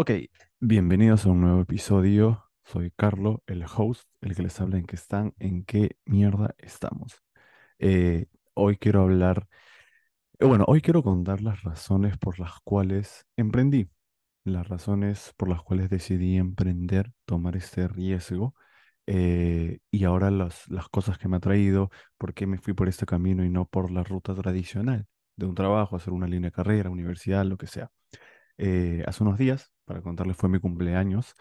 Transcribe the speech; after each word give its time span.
Ok, 0.00 0.12
bienvenidos 0.60 1.26
a 1.26 1.30
un 1.30 1.40
nuevo 1.40 1.60
episodio. 1.60 2.44
Soy 2.64 2.92
Carlo, 2.92 3.42
el 3.48 3.64
host, 3.64 4.08
el 4.20 4.36
que 4.36 4.44
les 4.44 4.60
habla 4.60 4.78
en 4.78 4.86
qué 4.86 4.94
están, 4.94 5.34
en 5.40 5.64
qué 5.64 5.96
mierda 6.04 6.54
estamos. 6.58 7.20
Eh, 7.80 8.26
hoy 8.54 8.76
quiero 8.76 9.02
hablar, 9.02 9.48
eh, 10.38 10.46
bueno, 10.46 10.64
hoy 10.68 10.82
quiero 10.82 11.02
contar 11.02 11.42
las 11.42 11.62
razones 11.64 12.16
por 12.18 12.38
las 12.38 12.60
cuales 12.62 13.26
emprendí, 13.36 13.90
las 14.44 14.68
razones 14.68 15.34
por 15.36 15.48
las 15.48 15.62
cuales 15.62 15.90
decidí 15.90 16.36
emprender, 16.36 17.12
tomar 17.24 17.56
este 17.56 17.88
riesgo 17.88 18.54
eh, 19.06 19.80
y 19.90 20.04
ahora 20.04 20.30
las, 20.30 20.68
las 20.68 20.88
cosas 20.88 21.18
que 21.18 21.28
me 21.28 21.38
ha 21.38 21.40
traído, 21.40 21.90
por 22.18 22.34
qué 22.34 22.46
me 22.46 22.58
fui 22.58 22.74
por 22.74 22.88
este 22.88 23.06
camino 23.06 23.44
y 23.44 23.50
no 23.50 23.66
por 23.66 23.90
la 23.90 24.04
ruta 24.04 24.34
tradicional 24.34 25.08
de 25.36 25.46
un 25.46 25.56
trabajo, 25.56 25.96
hacer 25.96 26.12
una 26.12 26.28
línea 26.28 26.50
de 26.50 26.52
carrera, 26.52 26.90
universidad, 26.90 27.44
lo 27.46 27.56
que 27.58 27.66
sea. 27.66 27.90
Eh, 28.58 29.04
hace 29.06 29.22
unos 29.22 29.38
días, 29.38 29.72
para 29.88 30.02
contarles, 30.02 30.38
fue 30.38 30.50
mi 30.50 30.60
cumpleaños. 30.60 31.34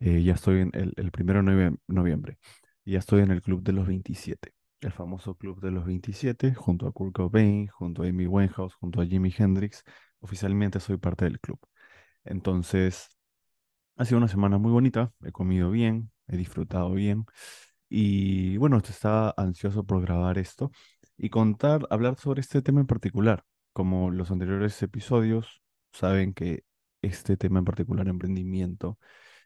eh, 0.00 0.22
ya 0.24 0.34
estoy 0.34 0.62
en 0.62 0.72
el, 0.74 0.94
el 0.98 1.12
primero 1.12 1.42
de 1.42 1.46
novie- 1.52 1.78
noviembre. 1.88 2.38
Ya 2.84 2.98
estoy 3.00 3.22
en 3.22 3.30
el 3.32 3.42
club 3.42 3.62
de 3.62 3.72
los 3.72 3.86
27. 3.88 4.52
El 4.82 4.92
famoso 4.92 5.36
club 5.36 5.60
de 5.62 5.70
los 5.72 5.86
27, 5.86 6.54
junto 6.54 6.88
a 6.88 6.92
Kurt 6.92 7.14
Cobain, 7.14 7.68
junto 7.68 8.02
a 8.04 8.08
Amy 8.08 8.26
Winehouse, 8.26 8.74
junto 8.74 9.00
a 9.00 9.06
Jimi 9.06 9.32
Hendrix. 9.38 9.84
Oficialmente 10.20 10.80
soy 10.80 10.98
parte 10.98 11.24
del 11.26 11.40
club. 11.40 11.60
Entonces, 12.24 13.08
ha 13.96 14.04
sido 14.04 14.18
una 14.18 14.28
semana 14.28 14.58
muy 14.58 14.72
bonita. 14.72 15.12
He 15.24 15.32
comido 15.32 15.70
bien, 15.70 16.10
he 16.28 16.36
disfrutado 16.36 16.92
bien. 16.92 17.24
Y 17.88 18.56
bueno, 18.58 18.78
estaba 18.78 19.34
ansioso 19.36 19.84
por 19.84 20.02
grabar 20.02 20.38
esto 20.38 20.72
y 21.16 21.30
contar, 21.30 21.86
hablar 21.90 22.18
sobre 22.18 22.40
este 22.40 22.62
tema 22.62 22.80
en 22.80 22.86
particular. 22.86 23.44
Como 23.72 24.10
los 24.10 24.30
anteriores 24.30 24.82
episodios, 24.82 25.62
saben 25.92 26.34
que 26.34 26.64
este 27.02 27.36
tema 27.36 27.58
en 27.60 27.64
particular, 27.64 28.08
emprendimiento, 28.08 28.98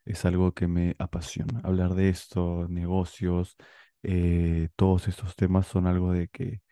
es 0.05 0.24
algo 0.24 0.52
que 0.55 0.69
me 0.69 0.97
apasiona. 0.98 1.60
Hablar 1.64 1.95
de 1.95 2.09
esto, 2.10 2.67
negocios, 2.69 3.56
eh, 4.03 4.69
todos 4.77 5.08
estos 5.08 5.36
temas 5.36 5.67
son 5.67 5.86
algo 5.86 6.12
de 6.12 6.28
que 6.28 6.62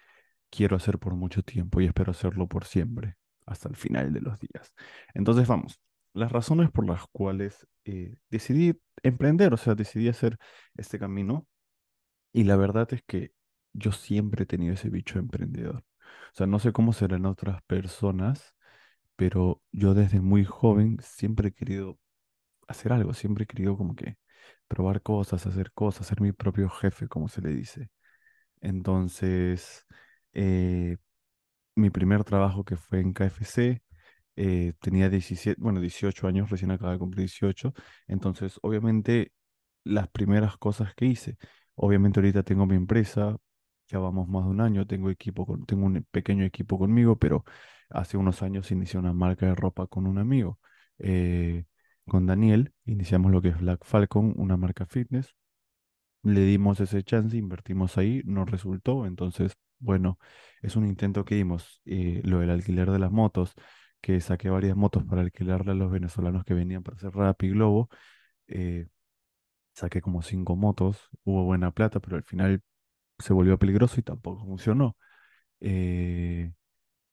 quiero 0.50 0.77
hacer 0.77 0.98
por 0.98 1.14
mucho 1.17 1.42
tiempo 1.42 1.81
y 1.81 1.86
espero 1.86 2.12
hacerlo 2.12 2.48
por 2.48 2.64
siempre, 2.67 3.17
hasta 3.47 3.69
el 3.69 3.77
final 3.77 4.12
de 4.12 4.20
los 4.20 4.39
días. 4.39 4.73
Entonces, 5.14 5.48
vamos, 5.48 5.81
las 6.12 6.33
razones 6.33 6.70
por 6.70 6.86
las 6.86 7.06
cuales 7.12 7.67
eh, 7.84 8.17
decidí 8.30 8.80
emprender, 9.03 9.53
o 9.55 9.56
sea, 9.56 9.75
decidí 9.75 10.08
hacer 10.08 10.39
este 10.77 10.98
camino 10.98 11.47
y 12.33 12.45
la 12.45 12.56
verdad 12.56 12.92
es 12.92 13.03
que 13.06 13.33
yo 13.73 13.92
siempre 13.92 14.45
he 14.45 14.47
tenido 14.47 14.75
ese 14.75 14.91
bicho 14.91 15.19
emprendedor. 15.19 15.84
O 16.33 16.36
sea, 16.36 16.47
no 16.47 16.58
sé 16.58 16.73
cómo 16.73 16.92
serán 16.92 17.27
otras 17.27 17.62
personas, 17.64 18.53
pero 19.17 19.62
yo 19.73 19.95
desde 19.95 20.20
muy 20.20 20.45
joven 20.45 20.98
siempre 21.03 21.48
he 21.48 21.53
querido 21.53 21.98
hacer 22.69 22.93
algo, 22.93 23.15
siempre 23.15 23.45
he 23.45 23.47
querido 23.47 23.77
como 23.77 23.95
que 23.97 24.17
probar 24.69 25.03
cosas, 25.03 25.47
hacer 25.47 25.73
cosas, 25.73 26.07
ser 26.09 26.20
mi 26.20 26.33
propio 26.33 26.70
jefe, 26.70 27.09
como 27.09 27.29
se 27.29 27.42
le 27.42 27.51
dice. 27.51 27.91
Entonces, 28.62 29.87
eh, 30.35 30.97
mi 31.75 31.91
primer 31.91 32.25
trabajo 32.25 32.65
que 32.65 32.77
fue 32.77 33.01
en 33.01 33.12
KFC, 33.12 33.83
eh, 34.37 34.73
tenía 34.81 35.09
17, 35.09 35.61
bueno, 35.61 35.81
18 35.81 36.27
años, 36.27 36.51
recién 36.51 36.70
acababa 36.70 36.95
de 36.95 36.98
cumplir 37.01 37.20
18, 37.23 37.73
entonces 38.09 38.59
obviamente 38.62 39.33
las 39.85 40.09
primeras 40.09 40.57
cosas 40.57 40.95
que 40.95 41.07
hice, 41.07 41.37
obviamente 41.77 42.20
ahorita 42.20 42.42
tengo 42.45 42.67
mi 42.67 42.77
empresa, 42.77 43.37
ya 43.89 43.98
vamos 43.98 44.29
más 44.29 44.45
de 44.45 44.51
un 44.51 44.61
año, 44.61 44.87
tengo 44.87 45.11
equipo 45.11 45.47
tengo 45.67 45.87
un 45.87 46.07
pequeño 46.11 46.45
equipo 46.45 46.79
conmigo, 46.79 47.19
pero 47.19 47.45
hace 47.95 48.17
unos 48.19 48.42
años 48.42 48.70
inicié 48.73 49.00
una 49.00 49.12
marca 49.14 49.47
de 49.47 49.55
ropa 49.55 49.87
con 49.87 50.06
un 50.06 50.19
amigo, 50.19 50.59
eh, 50.98 51.64
con 52.06 52.27
Daniel, 52.27 52.75
iniciamos 52.86 53.33
lo 53.33 53.42
que 53.42 53.48
es 53.48 53.59
Black 53.59 53.84
Falcon, 53.84 54.34
una 54.36 54.56
marca 54.56 54.86
fitness, 54.86 55.34
le 56.23 56.41
dimos 56.42 56.81
ese 56.81 57.03
chance, 57.05 57.36
invertimos 57.36 57.98
ahí, 57.98 58.23
no 58.25 58.45
resultó, 58.45 59.06
entonces, 59.06 59.53
bueno, 59.79 60.18
es 60.63 60.77
un 60.77 60.86
intento 60.86 61.24
que 61.24 61.35
dimos. 61.36 61.83
Eh, 61.85 62.23
lo 62.24 62.41
del 62.41 62.51
alquiler 62.51 62.91
de 62.91 62.98
las 62.98 63.11
motos, 63.13 63.55
que 64.01 64.20
saqué 64.20 64.51
varias 64.51 64.77
motos 64.77 65.05
para 65.05 65.23
alquilarle 65.23 65.73
a 65.73 65.74
los 65.74 65.91
venezolanos 65.91 66.45
que 66.45 66.55
venían 66.55 66.83
para 66.83 66.97
hacer 66.97 67.13
Rappi 67.14 67.51
Globo, 67.51 67.89
eh, 68.48 68.89
saqué 69.74 70.01
como 70.01 70.23
cinco 70.23 70.57
motos, 70.57 71.08
hubo 71.24 71.45
buena 71.45 71.70
plata, 71.73 72.01
pero 72.01 72.17
al 72.17 72.24
final 72.24 72.63
se 73.18 73.33
volvió 73.35 73.58
peligroso 73.58 74.01
y 74.01 74.02
tampoco 74.05 74.45
funcionó. 74.47 74.97
Eh, 75.61 76.52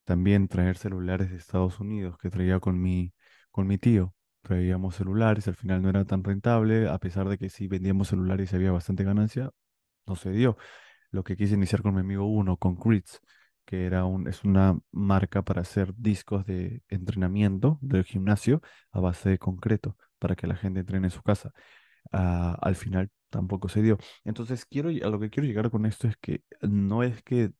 también 0.05 0.47
traer 0.47 0.77
celulares 0.77 1.31
de 1.31 1.37
Estados 1.37 1.79
Unidos 1.79 2.17
que 2.17 2.29
traía 2.29 2.59
con 2.59 2.81
mi, 2.81 3.13
con 3.51 3.67
mi 3.67 3.77
tío. 3.77 4.13
Traíamos 4.41 4.95
celulares, 4.95 5.47
al 5.47 5.55
final 5.55 5.81
no 5.81 5.89
era 5.89 6.05
tan 6.05 6.23
rentable, 6.23 6.89
a 6.89 6.97
pesar 6.99 7.29
de 7.29 7.37
que 7.37 7.49
sí 7.49 7.67
vendíamos 7.67 8.09
celulares 8.09 8.51
y 8.51 8.55
había 8.55 8.71
bastante 8.71 9.03
ganancia, 9.03 9.51
no 10.07 10.15
se 10.15 10.31
dio. 10.31 10.57
Lo 11.11 11.23
que 11.23 11.35
quise 11.37 11.55
iniciar 11.55 11.81
con 11.81 11.93
mi 11.95 12.01
amigo 12.01 12.25
Uno, 12.27 12.57
con 12.57 12.75
Crits, 12.75 13.19
que 13.65 13.85
era 13.85 14.05
un, 14.05 14.27
es 14.27 14.43
una 14.43 14.79
marca 14.91 15.43
para 15.43 15.61
hacer 15.61 15.93
discos 15.95 16.45
de 16.45 16.83
entrenamiento 16.89 17.77
del 17.81 18.03
gimnasio 18.03 18.61
a 18.91 18.99
base 18.99 19.29
de 19.29 19.39
concreto, 19.39 19.97
para 20.19 20.35
que 20.35 20.47
la 20.47 20.55
gente 20.55 20.79
entrene 20.81 21.07
en 21.07 21.11
su 21.11 21.21
casa. 21.23 21.51
Ah, 22.11 22.57
al 22.61 22.75
final 22.75 23.09
tampoco 23.29 23.69
se 23.69 23.81
dio. 23.81 23.97
Entonces, 24.23 24.65
quiero, 24.65 24.89
a 24.89 25.09
lo 25.09 25.19
que 25.19 25.29
quiero 25.29 25.47
llegar 25.47 25.69
con 25.71 25.85
esto 25.85 26.07
es 26.07 26.17
que 26.17 26.43
no 26.61 27.03
es 27.03 27.21
que 27.23 27.51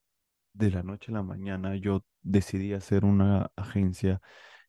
de 0.54 0.72
la 0.72 0.84
noche 0.84 1.12
a 1.12 1.16
la 1.16 1.24
mañana 1.24 1.76
yo 1.76 2.06
decidí 2.22 2.74
hacer 2.74 3.06
una 3.06 3.52
agencia 3.56 4.22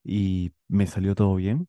y 0.04 0.54
me 0.68 0.86
salió 0.86 1.14
todo 1.14 1.34
bien. 1.36 1.68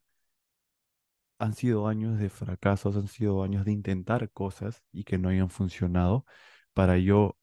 Han 1.40 1.54
sido 1.54 1.88
años 1.88 2.18
de 2.20 2.30
fracasos, 2.30 2.96
han 2.96 3.08
sido 3.08 3.44
años 3.44 3.66
de 3.66 3.72
intentar 3.72 4.32
cosas 4.32 4.84
y 4.92 5.04
que 5.04 5.18
no 5.20 5.30
hayan 5.30 5.50
funcionado 5.50 6.26
para 6.74 6.98
yo 6.98 7.38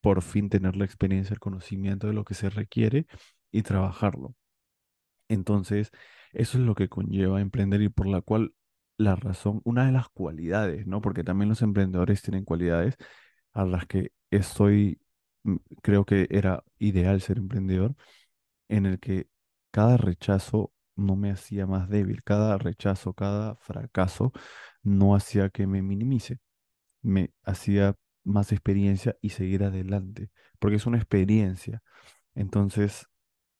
por 0.00 0.22
fin 0.22 0.48
tener 0.48 0.76
la 0.76 0.84
experiencia, 0.84 1.34
el 1.34 1.40
conocimiento 1.40 2.06
de 2.06 2.12
lo 2.14 2.24
que 2.24 2.34
se 2.34 2.50
requiere 2.50 3.06
y 3.50 3.62
trabajarlo. 3.62 4.34
Entonces, 5.28 5.90
eso 6.32 6.58
es 6.58 6.64
lo 6.64 6.74
que 6.74 6.88
conlleva 6.88 7.40
emprender 7.40 7.82
y 7.82 7.88
por 7.88 8.06
la 8.06 8.20
cual 8.22 8.54
la 8.98 9.16
razón, 9.16 9.60
una 9.64 9.86
de 9.86 9.92
las 9.92 10.08
cualidades, 10.08 10.86
¿no? 10.86 11.00
Porque 11.02 11.24
también 11.24 11.48
los 11.50 11.62
emprendedores 11.62 12.22
tienen 12.22 12.44
cualidades 12.44 12.96
a 13.52 13.64
las 13.64 13.86
que 13.86 14.12
estoy, 14.30 15.00
creo 15.82 16.04
que 16.04 16.26
era 16.30 16.64
ideal 16.78 17.20
ser 17.20 17.38
emprendedor, 17.38 17.94
en 18.68 18.86
el 18.86 19.00
que 19.00 19.28
cada 19.70 19.96
rechazo 19.96 20.72
no 20.96 21.16
me 21.16 21.30
hacía 21.30 21.66
más 21.66 21.88
débil, 21.88 22.22
cada 22.24 22.58
rechazo, 22.58 23.14
cada 23.14 23.56
fracaso 23.56 24.32
no 24.82 25.14
hacía 25.14 25.50
que 25.50 25.66
me 25.66 25.82
minimice, 25.82 26.40
me 27.02 27.32
hacía 27.44 27.96
más 28.24 28.52
experiencia 28.52 29.16
y 29.22 29.30
seguir 29.30 29.64
adelante, 29.64 30.30
porque 30.58 30.76
es 30.76 30.86
una 30.86 30.98
experiencia. 30.98 31.82
Entonces, 32.34 33.06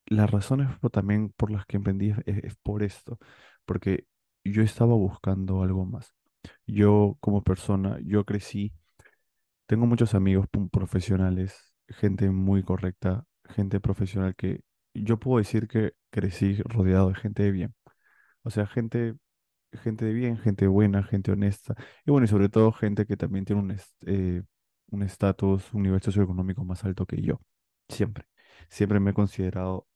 las 0.06 0.30
razones 0.30 0.68
también 0.92 1.30
por 1.30 1.50
las 1.50 1.66
que 1.66 1.76
emprendí 1.78 2.14
es, 2.26 2.56
por 2.62 2.82
esto, 2.82 3.18
porque 3.64 4.06
yo 4.44 4.62
estaba 4.62 4.94
buscando 4.94 5.62
algo 5.62 5.84
más. 5.86 6.14
Yo 6.66 7.16
como 7.20 7.42
persona, 7.42 7.98
yo 8.04 8.24
crecí, 8.24 8.72
tengo 9.66 9.86
muchos 9.86 10.14
amigos 10.14 10.46
profesionales, 10.72 11.74
gente 11.88 12.30
muy 12.30 12.62
correcta, 12.62 13.24
gente 13.44 13.80
profesional 13.80 14.34
que 14.36 14.62
yo 14.94 15.18
puedo 15.18 15.38
decir 15.38 15.68
que 15.68 15.92
crecí 16.10 16.62
rodeado 16.64 17.08
de 17.10 17.14
gente 17.16 17.42
de 17.44 17.52
bien. 17.52 17.74
O 18.42 18.50
sea, 18.50 18.66
gente, 18.66 19.14
gente 19.72 20.04
de 20.06 20.12
bien, 20.14 20.38
gente 20.38 20.66
buena, 20.68 21.02
gente 21.04 21.32
honesta. 21.32 21.74
Y 22.06 22.10
bueno, 22.12 22.26
y 22.26 22.28
sobre 22.28 22.48
todo 22.48 22.72
gente 22.72 23.06
que 23.06 23.16
también 23.16 23.44
tiene 23.44 23.62
un 23.62 23.76
eh, 24.06 24.42
un 24.90 25.02
estatus, 25.02 25.72
un 25.72 25.82
nivel 25.82 26.00
socioeconómico 26.02 26.64
más 26.64 26.84
alto 26.84 27.06
que 27.06 27.20
yo. 27.22 27.40
Siempre. 27.88 28.24
Siempre 28.68 29.00
me 29.00 29.10
he 29.10 29.14
considerado 29.14 29.86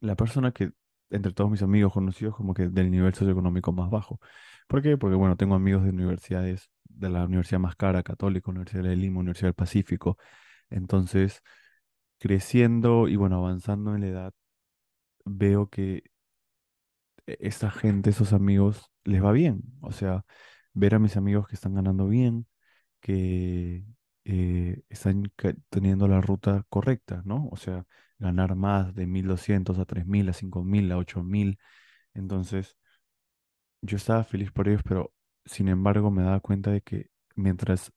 la 0.00 0.16
persona 0.16 0.52
que, 0.52 0.70
entre 1.10 1.32
todos 1.32 1.50
mis 1.50 1.62
amigos 1.62 1.92
conocidos, 1.92 2.36
como 2.36 2.54
que 2.54 2.68
del 2.68 2.90
nivel 2.90 3.14
socioeconómico 3.14 3.72
más 3.72 3.90
bajo. 3.90 4.20
¿Por 4.68 4.82
qué? 4.82 4.96
Porque, 4.96 5.16
bueno, 5.16 5.36
tengo 5.36 5.54
amigos 5.54 5.84
de 5.84 5.90
universidades, 5.90 6.70
de 6.84 7.10
la 7.10 7.24
universidad 7.24 7.60
más 7.60 7.76
cara, 7.76 8.02
católica, 8.02 8.50
Universidad 8.50 8.84
de 8.84 8.96
Lima, 8.96 9.20
Universidad 9.20 9.48
del 9.48 9.54
Pacífico. 9.54 10.16
Entonces, 10.70 11.42
creciendo 12.18 13.08
y, 13.08 13.16
bueno, 13.16 13.38
avanzando 13.38 13.94
en 13.94 14.02
la 14.02 14.08
edad, 14.08 14.34
veo 15.24 15.68
que 15.70 16.04
e- 17.26 17.38
esta 17.40 17.70
gente, 17.70 18.10
esos 18.10 18.32
amigos, 18.32 18.90
les 19.04 19.22
va 19.22 19.32
bien. 19.32 19.62
O 19.80 19.92
sea, 19.92 20.24
ver 20.74 20.94
a 20.94 20.98
mis 20.98 21.16
amigos 21.16 21.48
que 21.48 21.54
están 21.54 21.74
ganando 21.74 22.06
bien, 22.08 22.46
que 23.00 23.84
eh, 24.24 24.82
están 24.90 25.32
teniendo 25.70 26.08
la 26.08 26.20
ruta 26.20 26.64
correcta, 26.68 27.22
¿no? 27.24 27.48
O 27.52 27.56
sea, 27.56 27.86
ganar 28.18 28.54
más 28.56 28.94
de 28.94 29.06
1.200 29.06 29.78
a 29.80 29.86
3.000 29.86 30.28
a 30.30 30.32
5.000 30.34 30.90
a 30.92 30.98
8.000. 30.98 31.58
Entonces, 32.14 32.78
yo 33.82 33.96
estaba 33.96 34.24
feliz 34.24 34.50
por 34.52 34.68
ellos, 34.68 34.82
pero 34.84 35.12
sin 35.44 35.68
embargo 35.68 36.10
me 36.10 36.22
daba 36.22 36.40
cuenta 36.40 36.70
de 36.70 36.82
que 36.82 37.10
mientras 37.36 37.92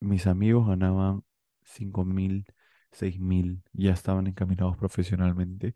mis 0.00 0.26
amigos 0.26 0.68
ganaban 0.68 1.24
5.000, 1.66 2.46
6.000, 2.92 3.62
ya 3.74 3.92
estaban 3.92 4.26
encaminados 4.28 4.76
profesionalmente, 4.78 5.74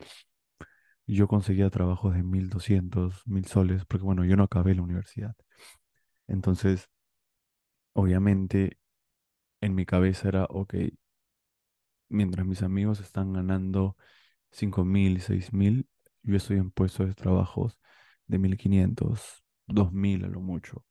yo 1.06 1.28
conseguía 1.28 1.70
trabajos 1.70 2.14
de 2.14 2.22
mil 2.22 2.48
doscientos 2.48 3.22
mil 3.26 3.44
soles, 3.46 3.84
porque 3.86 4.04
bueno, 4.04 4.24
yo 4.24 4.36
no 4.36 4.44
acabé 4.44 4.74
la 4.74 4.82
universidad. 4.82 5.34
Entonces, 6.28 6.90
obviamente, 7.92 8.78
en 9.62 9.74
mi 9.76 9.86
cabeza 9.86 10.28
era, 10.28 10.44
ok, 10.46 10.74
mientras 12.08 12.46
mis 12.46 12.62
amigos 12.62 13.00
están 13.00 13.32
ganando 13.32 13.96
cinco 14.52 14.84
mil, 14.84 15.20
seis 15.20 15.52
mil, 15.52 15.88
yo 16.22 16.36
estoy 16.36 16.58
en 16.58 16.70
puestos 16.70 17.06
de 17.08 17.14
trabajos 17.14 17.78
de 18.26 18.38
mil 18.38 18.56
quinientos, 18.58 19.44
dos 19.66 19.92
mil 19.92 20.24
a 20.24 20.28
lo 20.28 20.40
mucho. 20.40 20.84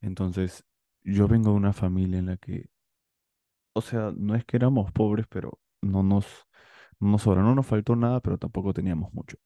Entonces, 0.00 0.64
yo 1.04 1.28
vengo 1.28 1.50
de 1.50 1.56
una 1.56 1.72
familia 1.72 2.18
en 2.18 2.26
la 2.26 2.36
que, 2.36 2.70
o 3.74 3.82
sea, 3.82 4.12
no 4.16 4.36
es 4.36 4.44
que 4.46 4.56
éramos 4.58 4.92
pobres, 4.92 5.26
pero 5.28 5.60
no 5.82 6.02
nos, 6.04 6.26
no 7.00 7.10
nos 7.12 7.22
sobra, 7.22 7.42
no 7.42 7.54
nos 7.56 7.66
faltó 7.66 7.96
nada, 7.96 8.20
pero 8.20 8.38
tampoco 8.38 8.74
teníamos 8.74 9.12
mucho. 9.14 9.38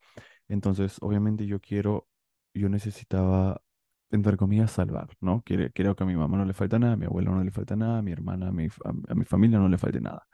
Entonces, 0.48 0.98
obviamente 1.02 1.46
yo 1.46 1.60
quiero, 1.60 2.08
yo 2.54 2.68
necesitaba, 2.70 3.62
entre 4.10 4.36
comillas, 4.38 4.72
salvar, 4.72 5.10
¿no? 5.20 5.42
Quiero, 5.44 5.70
quiero 5.74 5.96
que 5.96 6.04
a 6.04 6.06
mi 6.06 6.16
mamá 6.16 6.38
no 6.38 6.44
le 6.46 6.54
falta 6.54 6.78
nada, 6.78 6.94
a 6.94 6.96
mi 6.96 7.06
abuelo 7.06 7.32
no 7.34 7.44
le 7.44 7.50
falta 7.52 7.76
nada, 7.76 7.98
a 8.00 8.02
mi 8.02 8.12
hermana, 8.12 8.48
a 8.48 8.52
mi, 8.52 8.68
fa- 8.70 8.90
a 9.08 9.14
mi 9.16 9.24
familia 9.26 9.58
no 9.60 9.68
le 9.70 9.78
falte 9.78 10.00
nada. 10.02 10.26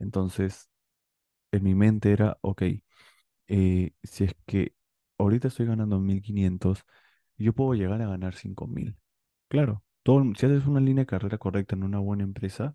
Entonces, 0.00 0.70
en 1.52 1.62
mi 1.64 1.74
mente 1.74 2.12
era, 2.12 2.38
ok, 2.42 2.62
eh, 3.48 3.92
si 4.02 4.24
es 4.24 4.34
que 4.46 4.74
ahorita 5.18 5.48
estoy 5.48 5.66
ganando 5.66 6.00
1500, 6.00 6.84
yo 7.38 7.52
puedo 7.54 7.74
llegar 7.74 8.00
a 8.02 8.08
ganar 8.08 8.34
5000. 8.34 8.96
Claro, 9.48 9.84
todo, 10.02 10.24
si 10.36 10.46
haces 10.46 10.66
una 10.66 10.80
línea 10.80 11.02
de 11.04 11.06
carrera 11.06 11.38
correcta 11.38 11.76
en 11.76 11.84
una 11.84 11.98
buena 12.00 12.24
empresa, 12.24 12.74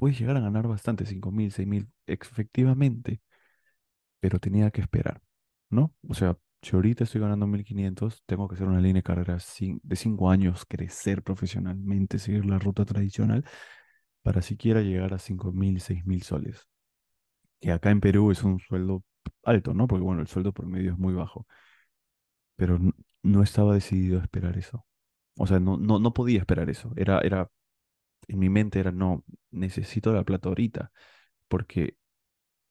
puedes 0.00 0.18
llegar 0.18 0.36
a 0.36 0.40
ganar 0.40 0.66
bastante, 0.68 1.06
5000, 1.06 1.52
6000, 1.52 1.88
efectivamente, 2.06 3.20
pero 4.20 4.38
tenía 4.38 4.70
que 4.70 4.80
esperar, 4.80 5.22
¿no? 5.70 5.94
O 6.08 6.14
sea, 6.14 6.36
si 6.62 6.76
ahorita 6.76 7.04
estoy 7.04 7.20
ganando 7.20 7.46
1500, 7.46 8.22
tengo 8.26 8.48
que 8.48 8.54
hacer 8.54 8.68
una 8.68 8.80
línea 8.80 9.00
de 9.00 9.02
carrera 9.02 9.38
de 9.82 9.96
5 9.96 10.30
años, 10.30 10.64
crecer 10.68 11.22
profesionalmente, 11.22 12.18
seguir 12.18 12.46
la 12.46 12.58
ruta 12.58 12.84
tradicional, 12.84 13.44
para 14.22 14.42
siquiera 14.42 14.82
llegar 14.82 15.14
a 15.14 15.18
5000, 15.18 15.80
6000 15.80 16.22
soles, 16.22 16.68
que 17.60 17.72
acá 17.72 17.90
en 17.90 18.00
Perú 18.00 18.30
es 18.30 18.42
un 18.44 18.60
sueldo 18.60 19.04
alto, 19.44 19.74
¿no? 19.74 19.88
Porque 19.88 20.04
bueno, 20.04 20.22
el 20.22 20.28
sueldo 20.28 20.52
promedio 20.52 20.92
es 20.92 20.98
muy 20.98 21.14
bajo, 21.14 21.46
pero 22.56 22.78
no 23.22 23.42
estaba 23.42 23.74
decidido 23.74 24.18
a 24.20 24.22
esperar 24.22 24.58
eso. 24.58 24.86
O 25.38 25.46
sea, 25.46 25.60
no, 25.60 25.76
no, 25.78 25.98
no 25.98 26.12
podía 26.12 26.40
esperar 26.40 26.68
eso. 26.70 26.92
Era, 26.96 27.20
era, 27.20 27.48
en 28.28 28.38
mi 28.38 28.48
mente 28.48 28.80
era, 28.80 28.92
no, 28.92 29.24
necesito 29.50 30.12
la 30.12 30.24
plata 30.24 30.48
ahorita, 30.48 30.92
porque 31.48 31.96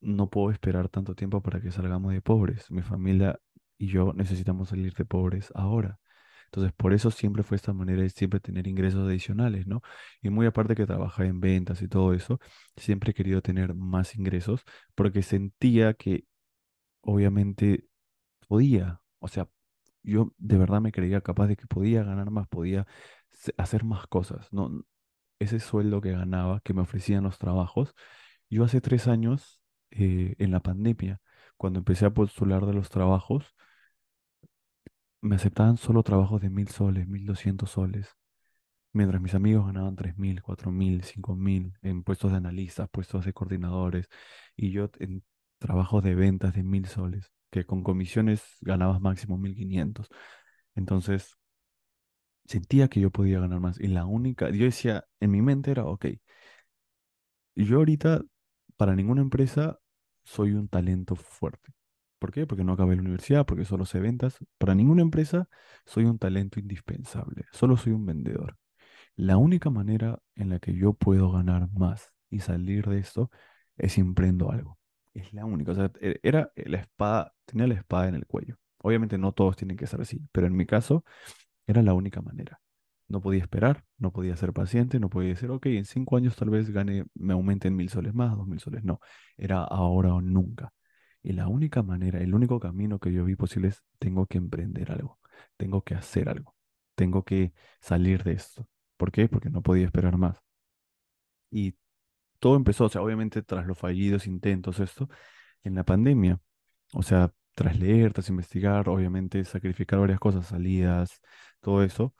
no 0.01 0.29
puedo 0.29 0.51
esperar 0.51 0.89
tanto 0.89 1.15
tiempo 1.15 1.41
para 1.41 1.61
que 1.61 1.71
salgamos 1.71 2.13
de 2.13 2.21
pobres. 2.21 2.71
Mi 2.71 2.81
familia 2.81 3.39
y 3.77 3.87
yo 3.87 4.13
necesitamos 4.13 4.69
salir 4.69 4.93
de 4.93 5.05
pobres 5.05 5.51
ahora. 5.55 5.99
Entonces, 6.45 6.73
por 6.73 6.93
eso 6.93 7.11
siempre 7.11 7.43
fue 7.43 7.57
esta 7.57 7.73
manera 7.73 8.01
de 8.01 8.09
siempre 8.09 8.39
tener 8.39 8.67
ingresos 8.67 9.07
adicionales, 9.07 9.67
¿no? 9.67 9.81
Y 10.21 10.29
muy 10.31 10.47
aparte 10.47 10.75
que 10.75 10.85
trabajar 10.87 11.27
en 11.27 11.39
ventas 11.39 11.81
y 11.81 11.87
todo 11.87 12.13
eso, 12.13 12.39
siempre 12.75 13.11
he 13.11 13.13
querido 13.13 13.41
tener 13.41 13.75
más 13.75 14.15
ingresos 14.15 14.63
porque 14.95 15.21
sentía 15.21 15.93
que 15.93 16.25
obviamente 17.01 17.85
podía, 18.47 19.01
o 19.19 19.27
sea, 19.27 19.49
yo 20.03 20.33
de 20.37 20.57
verdad 20.57 20.81
me 20.81 20.91
creía 20.91 21.21
capaz 21.21 21.47
de 21.47 21.57
que 21.57 21.67
podía 21.67 22.03
ganar 22.03 22.31
más, 22.31 22.47
podía 22.47 22.87
hacer 23.57 23.83
más 23.83 24.07
cosas, 24.07 24.51
¿no? 24.53 24.85
Ese 25.39 25.59
sueldo 25.59 26.01
que 26.01 26.11
ganaba, 26.11 26.61
que 26.61 26.73
me 26.73 26.81
ofrecían 26.81 27.23
los 27.23 27.37
trabajos, 27.37 27.93
yo 28.49 28.63
hace 28.63 28.81
tres 28.81 29.07
años, 29.07 29.61
eh, 29.91 30.35
en 30.39 30.51
la 30.51 30.59
pandemia, 30.61 31.21
cuando 31.57 31.79
empecé 31.79 32.05
a 32.05 32.13
postular 32.13 32.65
de 32.65 32.73
los 32.73 32.89
trabajos, 32.89 33.55
me 35.21 35.35
aceptaban 35.35 35.77
solo 35.77 36.03
trabajos 36.03 36.41
de 36.41 36.49
mil 36.49 36.67
soles, 36.69 37.07
mil 37.07 37.25
doscientos 37.25 37.71
soles, 37.71 38.15
mientras 38.93 39.21
mis 39.21 39.35
amigos 39.35 39.65
ganaban 39.67 39.95
tres 39.95 40.17
mil, 40.17 40.41
cuatro 40.43 40.71
mil, 40.71 41.03
cinco 41.03 41.35
mil 41.35 41.73
en 41.81 42.03
puestos 42.03 42.31
de 42.31 42.37
analistas, 42.37 42.89
puestos 42.91 43.25
de 43.25 43.33
coordinadores, 43.33 44.07
y 44.55 44.71
yo 44.71 44.89
en 44.99 45.23
trabajos 45.59 46.03
de 46.03 46.15
ventas 46.15 46.53
de 46.53 46.63
mil 46.63 46.85
soles, 46.87 47.31
que 47.51 47.65
con 47.65 47.83
comisiones 47.83 48.43
ganabas 48.61 49.01
máximo 49.01 49.37
mil 49.37 49.55
quinientos. 49.55 50.09
Entonces 50.75 51.37
sentía 52.49 52.89
que 52.89 53.01
yo 53.01 53.11
podía 53.11 53.41
ganar 53.41 53.61
más, 53.61 53.79
y 53.81 53.87
la 53.89 54.05
única, 54.07 54.51
yo 54.51 54.65
decía, 54.65 55.05
en 55.21 55.31
mi 55.31 55.41
mente 55.43 55.71
era, 55.71 55.85
ok, 55.85 56.07
yo 57.55 57.77
ahorita 57.77 58.21
para 58.77 58.95
ninguna 58.95 59.21
empresa 59.21 59.79
soy 60.23 60.51
un 60.53 60.67
talento 60.69 61.15
fuerte. 61.15 61.71
¿Por 62.19 62.31
qué? 62.31 62.45
Porque 62.47 62.63
no 62.63 62.73
acabé 62.73 62.95
la 62.95 63.01
universidad, 63.01 63.45
porque 63.45 63.65
solo 63.65 63.85
sé 63.85 63.99
ventas. 63.99 64.37
Para 64.57 64.75
ninguna 64.75 65.01
empresa 65.01 65.47
soy 65.85 66.05
un 66.05 66.19
talento 66.19 66.59
indispensable, 66.59 67.45
solo 67.51 67.77
soy 67.77 67.93
un 67.93 68.05
vendedor. 68.05 68.57
La 69.15 69.37
única 69.37 69.69
manera 69.71 70.19
en 70.35 70.49
la 70.49 70.59
que 70.59 70.73
yo 70.75 70.93
puedo 70.93 71.31
ganar 71.31 71.69
más 71.73 72.13
y 72.29 72.39
salir 72.41 72.87
de 72.87 72.99
esto 72.99 73.31
es 73.77 73.93
si 73.93 74.01
emprendo 74.01 74.51
algo. 74.51 74.79
Es 75.13 75.33
la 75.33 75.45
única. 75.45 75.73
O 75.73 75.75
sea, 75.75 75.91
e- 76.01 76.19
era 76.23 76.51
la 76.55 76.79
espada, 76.79 77.33
tenía 77.45 77.67
la 77.67 77.75
espada 77.75 78.09
en 78.09 78.15
el 78.15 78.27
cuello. 78.27 78.57
Obviamente 78.79 79.17
no 79.17 79.33
todos 79.33 79.57
tienen 79.57 79.77
que 79.77 79.87
ser 79.87 80.01
así, 80.01 80.21
pero 80.31 80.47
en 80.47 80.55
mi 80.55 80.65
caso 80.65 81.05
era 81.69 81.83
la 81.83 81.93
única 81.93 82.21
manera. 82.21 82.59
No 83.07 83.21
podía 83.21 83.41
esperar, 83.41 83.85
no 83.97 84.11
podía 84.11 84.35
ser 84.35 84.53
paciente, 84.53 84.99
no 84.99 85.09
podía 85.09 85.29
decir, 85.29 85.51
ok, 85.51 85.67
en 85.67 85.85
cinco 85.85 86.17
años 86.17 86.35
tal 86.35 86.49
vez 86.49 86.69
gane, 86.71 87.05
me 87.15 87.33
aumenten 87.33 87.75
mil 87.75 87.89
soles 87.89 88.13
más, 88.13 88.35
dos 88.37 88.47
mil 88.47 88.59
soles. 88.59 88.83
No, 88.83 88.99
era 89.37 89.63
ahora 89.63 90.13
o 90.13 90.21
nunca. 90.21 90.73
Y 91.23 91.33
la 91.33 91.47
única 91.47 91.83
manera, 91.83 92.21
el 92.21 92.33
único 92.33 92.59
camino 92.59 92.99
que 92.99 93.11
yo 93.13 93.25
vi 93.25 93.35
posible 93.35 93.69
es, 93.69 93.83
tengo 93.99 94.25
que 94.27 94.37
emprender 94.39 94.91
algo, 94.91 95.19
tengo 95.57 95.83
que 95.83 95.95
hacer 95.95 96.29
algo, 96.29 96.55
tengo 96.95 97.23
que 97.23 97.53
salir 97.81 98.23
de 98.23 98.33
esto. 98.33 98.67
¿Por 98.97 99.11
qué? 99.11 99.27
Porque 99.29 99.49
no 99.49 99.61
podía 99.61 99.85
esperar 99.85 100.17
más. 100.17 100.41
Y 101.51 101.75
todo 102.39 102.55
empezó, 102.57 102.85
o 102.85 102.89
sea, 102.89 103.01
obviamente 103.01 103.43
tras 103.43 103.67
los 103.67 103.77
fallidos 103.77 104.27
intentos, 104.27 104.79
esto, 104.79 105.09
en 105.63 105.75
la 105.75 105.85
pandemia. 105.85 106.39
O 106.93 107.03
sea, 107.03 107.33
tras 107.55 107.79
leer, 107.79 108.13
tras 108.13 108.29
investigar, 108.29 108.89
obviamente 108.89 109.43
sacrificar 109.45 109.99
varias 109.99 110.19
cosas, 110.19 110.47
salidas, 110.47 111.21
todo 111.61 111.83
eso 111.83 112.13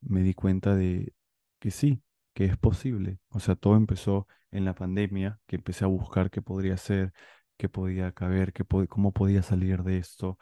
me 0.00 0.22
di 0.22 0.34
cuenta 0.34 0.74
de 0.76 1.14
que 1.60 1.70
sí, 1.70 2.02
que 2.34 2.44
es 2.46 2.56
posible. 2.58 3.18
O 3.30 3.40
sea, 3.40 3.56
todo 3.56 3.76
empezó 3.76 4.26
en 4.50 4.64
la 4.64 4.74
pandemia, 4.74 5.40
que 5.46 5.56
empecé 5.56 5.84
a 5.84 5.88
buscar 5.88 6.30
qué 6.30 6.42
podría 6.42 6.74
hacer, 6.74 7.12
qué 7.56 7.68
podía 7.68 8.12
caber, 8.12 8.52
qué 8.52 8.64
cómo 8.88 9.12
podía 9.12 9.42
salir 9.42 9.82
de 9.84 9.98
esto. 9.98 10.38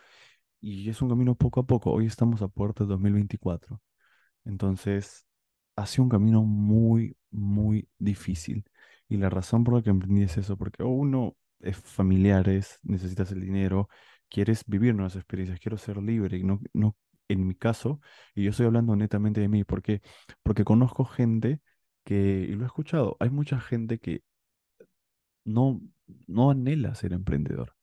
Y 0.60 0.90
es 0.90 1.02
un 1.02 1.08
camino 1.08 1.34
poco 1.34 1.60
a 1.60 1.66
poco. 1.66 1.92
Hoy 1.92 2.06
estamos 2.06 2.42
a 2.42 2.48
puertas 2.48 2.86
de 2.86 2.92
2024. 2.92 3.80
Entonces, 4.44 5.26
ha 5.76 5.86
un 5.98 6.08
camino 6.08 6.42
muy, 6.44 7.16
muy 7.30 7.88
difícil. 7.98 8.64
Y 9.08 9.16
la 9.16 9.30
razón 9.30 9.64
por 9.64 9.74
la 9.74 9.82
que 9.82 9.90
emprendí 9.90 10.22
es 10.22 10.36
eso, 10.38 10.56
porque 10.56 10.82
uno 10.82 11.36
es 11.60 11.76
familiares, 11.78 12.78
necesitas 12.82 13.32
el 13.32 13.40
dinero, 13.40 13.88
quieres 14.28 14.64
vivir 14.66 14.94
nuevas 14.94 15.16
experiencias, 15.16 15.60
quiero 15.60 15.76
ser 15.78 15.98
libre. 15.98 16.42
No, 16.44 16.60
no, 16.74 16.96
en 17.32 17.46
mi 17.46 17.54
caso, 17.54 18.00
y 18.34 18.44
yo 18.44 18.50
estoy 18.50 18.66
hablando 18.66 18.96
netamente 18.96 19.40
de 19.40 19.48
mí, 19.48 19.64
porque, 19.64 20.02
porque 20.42 20.64
conozco 20.64 21.04
gente 21.04 21.60
que, 22.04 22.46
y 22.48 22.54
lo 22.54 22.64
he 22.64 22.66
escuchado, 22.66 23.16
hay 23.20 23.30
mucha 23.30 23.60
gente 23.60 23.98
que 23.98 24.22
no, 25.44 25.80
no 26.26 26.50
anhela 26.50 26.94
ser 26.94 27.12
emprendedor. 27.12 27.74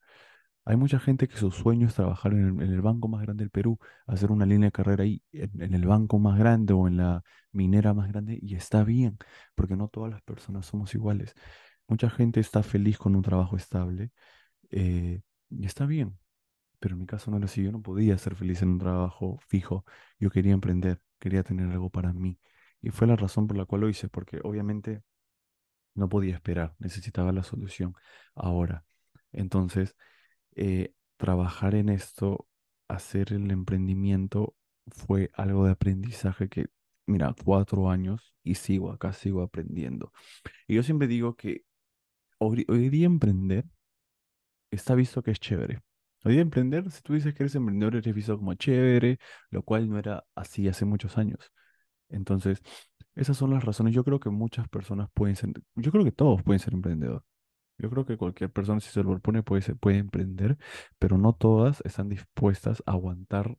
Hay 0.66 0.78
mucha 0.78 1.00
gente 1.00 1.28
que 1.30 1.38
su 1.38 1.52
sueño 1.52 1.88
es 1.88 1.96
trabajar 1.96 2.34
en 2.34 2.62
el, 2.62 2.82
banco 2.82 3.08
más 3.08 3.22
grande 3.22 3.44
del 3.44 3.52
Perú, 3.52 3.80
hacer 4.08 4.32
una 4.32 4.46
línea 4.46 4.68
de 4.68 4.72
carrera 4.74 5.04
ahí, 5.06 5.24
en, 5.32 5.62
en 5.62 5.74
el 5.74 5.86
banco 5.88 6.20
más 6.20 6.38
grande 6.40 6.74
o 6.74 6.88
en 6.88 6.98
la 6.98 7.24
minera 7.52 7.94
más 7.94 8.10
grande, 8.10 8.40
y 8.42 8.56
está 8.56 8.84
bien, 8.84 9.18
porque 9.56 9.78
no 9.78 9.88
todas 9.90 10.12
las 10.12 10.22
personas 10.24 10.66
somos 10.66 10.94
iguales. 10.96 11.34
Mucha 11.88 12.10
gente 12.10 12.40
está 12.42 12.64
feliz 12.64 12.98
con 12.98 13.16
un 13.16 13.22
trabajo 13.24 13.58
estable, 13.58 14.12
eh, 14.72 15.22
y 15.50 15.66
está 15.66 15.86
bien, 15.86 16.20
pero 16.80 16.96
en 16.96 17.00
mi 17.02 17.06
caso 17.08 17.32
no 17.32 17.44
así. 17.46 17.64
Yo 17.64 17.72
no 17.72 17.82
podía 17.82 18.18
ser 18.18 18.36
feliz 18.36 18.62
en 18.62 18.70
un 18.70 18.80
trabajo 18.80 19.40
fijo. 19.48 19.86
Yo 20.20 20.30
quería 20.30 20.54
emprender, 20.54 21.02
quería 21.20 21.44
tener 21.44 21.70
algo 21.72 21.90
para 21.90 22.14
mí. 22.14 22.40
Y 22.82 22.90
fue 22.92 23.08
la 23.08 23.16
razón 23.16 23.48
por 23.48 23.58
la 23.58 23.66
cual 23.66 23.82
lo 23.82 23.90
hice, 23.90 24.10
porque 24.10 24.40
obviamente 24.44 25.02
no 25.96 26.10
podía 26.10 26.36
esperar, 26.36 26.76
necesitaba 26.80 27.32
la 27.32 27.44
solución 27.44 27.94
ahora. 28.36 28.86
Entonces, 29.32 29.96
eh, 30.56 30.94
trabajar 31.18 31.76
en 31.76 31.90
esto, 31.90 32.48
hacer 32.88 33.34
el 33.34 33.52
emprendimiento, 33.52 34.56
fue 34.88 35.32
algo 35.36 35.66
de 35.66 35.72
aprendizaje 35.74 36.50
que, 36.50 36.68
mira, 37.08 37.36
cuatro 37.46 37.90
años 37.90 38.36
y 38.44 38.56
sigo 38.56 38.92
acá, 38.92 39.14
sigo 39.14 39.42
aprendiendo. 39.42 40.14
Y 40.68 40.76
yo 40.76 40.84
siempre 40.84 41.08
digo 41.08 41.36
que 41.36 41.64
hoy, 42.40 42.66
hoy 42.70 42.90
día 42.90 43.08
emprender 43.08 43.66
está 44.72 44.96
visto 44.96 45.22
que 45.24 45.32
es 45.32 45.40
chévere. 45.42 45.82
Hoy 46.28 46.40
emprender, 46.40 46.92
si 46.92 47.02
tú 47.02 47.14
dices 47.14 47.34
que 47.34 47.44
eres 47.44 47.56
emprendedor, 47.56 47.96
eres 47.96 48.14
visto 48.14 48.38
como 48.38 48.54
chévere, 48.54 49.18
lo 49.50 49.64
cual 49.64 49.90
no 49.90 49.98
era 49.98 50.26
así 50.36 50.68
hace 50.68 50.84
muchos 50.84 51.18
años. 51.18 51.54
Entonces, 52.10 52.62
esas 53.16 53.38
son 53.38 53.52
las 53.52 53.64
razones. 53.64 53.94
Yo 53.96 54.04
creo 54.04 54.20
que 54.20 54.30
muchas 54.30 54.68
personas 54.70 55.10
pueden 55.14 55.38
ser, 55.38 55.52
yo 55.76 55.92
creo 55.92 56.04
que 56.04 56.12
todos 56.12 56.44
pueden 56.44 56.60
ser 56.60 56.74
emprendedores. 56.74 57.24
Yo 57.78 57.90
creo 57.90 58.06
que 58.06 58.18
cualquier 58.18 58.52
persona, 58.52 58.82
si 58.82 58.90
se 58.90 59.04
lo 59.04 59.12
propone, 59.12 59.44
puede, 59.44 59.62
se 59.62 59.76
puede 59.76 60.00
emprender, 60.00 60.58
pero 61.00 61.18
no 61.18 61.34
todas 61.34 61.82
están 61.86 62.10
dispuestas 62.10 62.84
a 62.86 62.92
aguantar 62.94 63.58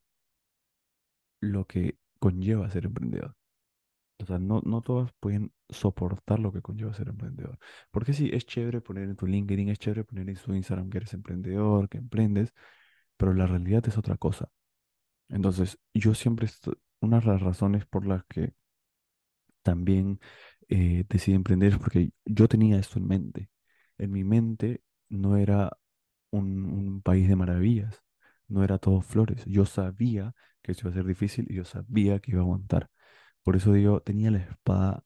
lo 1.40 1.64
que 1.66 1.96
conlleva 2.20 2.70
ser 2.70 2.84
emprendedor. 2.86 3.34
O 4.20 4.26
sea, 4.26 4.38
no, 4.38 4.60
no 4.64 4.82
todas 4.82 5.12
pueden 5.20 5.52
soportar 5.68 6.40
lo 6.40 6.52
que 6.52 6.62
conlleva 6.62 6.92
ser 6.94 7.08
emprendedor. 7.08 7.58
Porque 7.90 8.12
sí, 8.12 8.30
es 8.32 8.46
chévere 8.46 8.80
poner 8.80 9.04
en 9.04 9.16
tu 9.16 9.26
LinkedIn, 9.26 9.68
es 9.68 9.78
chévere 9.78 10.04
poner 10.04 10.28
en 10.28 10.36
tu 10.36 10.54
Instagram 10.54 10.90
que 10.90 10.98
eres 10.98 11.14
emprendedor, 11.14 11.88
que 11.88 11.98
emprendes, 11.98 12.52
pero 13.16 13.34
la 13.34 13.46
realidad 13.46 13.86
es 13.88 13.98
otra 13.98 14.16
cosa. 14.16 14.50
Entonces, 15.28 15.78
yo 15.94 16.14
siempre, 16.14 16.48
una 17.00 17.20
de 17.20 17.26
las 17.26 17.42
razones 17.42 17.86
por 17.86 18.06
las 18.06 18.24
que 18.26 18.54
también 19.62 20.20
eh, 20.68 21.04
decidí 21.08 21.34
emprender 21.36 21.72
es 21.72 21.78
porque 21.78 22.10
yo 22.24 22.48
tenía 22.48 22.78
esto 22.78 22.98
en 22.98 23.06
mente. 23.08 23.50
En 23.98 24.12
mi 24.12 24.24
mente 24.24 24.82
no 25.08 25.36
era 25.36 25.76
un, 26.30 26.64
un 26.66 27.02
país 27.02 27.28
de 27.28 27.36
maravillas, 27.36 28.02
no 28.48 28.64
era 28.64 28.78
todo 28.78 29.00
flores. 29.02 29.44
Yo 29.46 29.66
sabía 29.66 30.34
que 30.62 30.72
eso 30.72 30.82
iba 30.88 30.90
a 30.92 30.94
ser 30.94 31.06
difícil 31.06 31.46
y 31.50 31.54
yo 31.56 31.64
sabía 31.64 32.18
que 32.20 32.32
iba 32.32 32.40
a 32.40 32.44
aguantar. 32.44 32.90
Por 33.48 33.56
eso 33.56 33.72
digo, 33.72 34.00
tenía 34.02 34.30
la 34.30 34.40
espada 34.40 35.04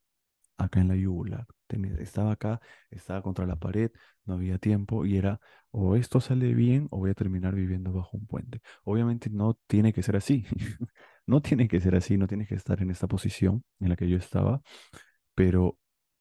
acá 0.58 0.80
en 0.80 0.88
la 0.88 0.96
yugular. 0.96 1.46
Tenía- 1.68 1.94
estaba 2.00 2.32
acá, 2.32 2.60
estaba 2.90 3.22
contra 3.22 3.46
la 3.46 3.56
pared, 3.56 3.92
no 4.26 4.34
había 4.34 4.58
tiempo 4.58 5.06
y 5.06 5.16
era 5.16 5.40
o 5.70 5.96
esto 5.96 6.20
sale 6.20 6.52
bien 6.54 6.88
o 6.90 6.98
voy 6.98 7.10
a 7.10 7.14
terminar 7.14 7.54
viviendo 7.54 7.92
bajo 7.92 8.16
un 8.18 8.26
puente. 8.26 8.62
Obviamente 8.84 9.30
no 9.30 9.54
tiene 9.68 9.92
que 9.92 10.02
ser 10.02 10.16
así. 10.16 10.46
No 11.26 11.42
tiene 11.42 11.68
que 11.68 11.80
ser 11.80 11.94
así, 11.94 12.18
no 12.18 12.26
tienes 12.28 12.48
que 12.48 12.56
estar 12.56 12.82
en 12.82 12.90
esta 12.90 13.06
posición 13.08 13.64
en 13.80 13.90
la 13.90 13.96
que 13.96 14.08
yo 14.08 14.16
estaba, 14.18 14.60
pero 15.34 15.78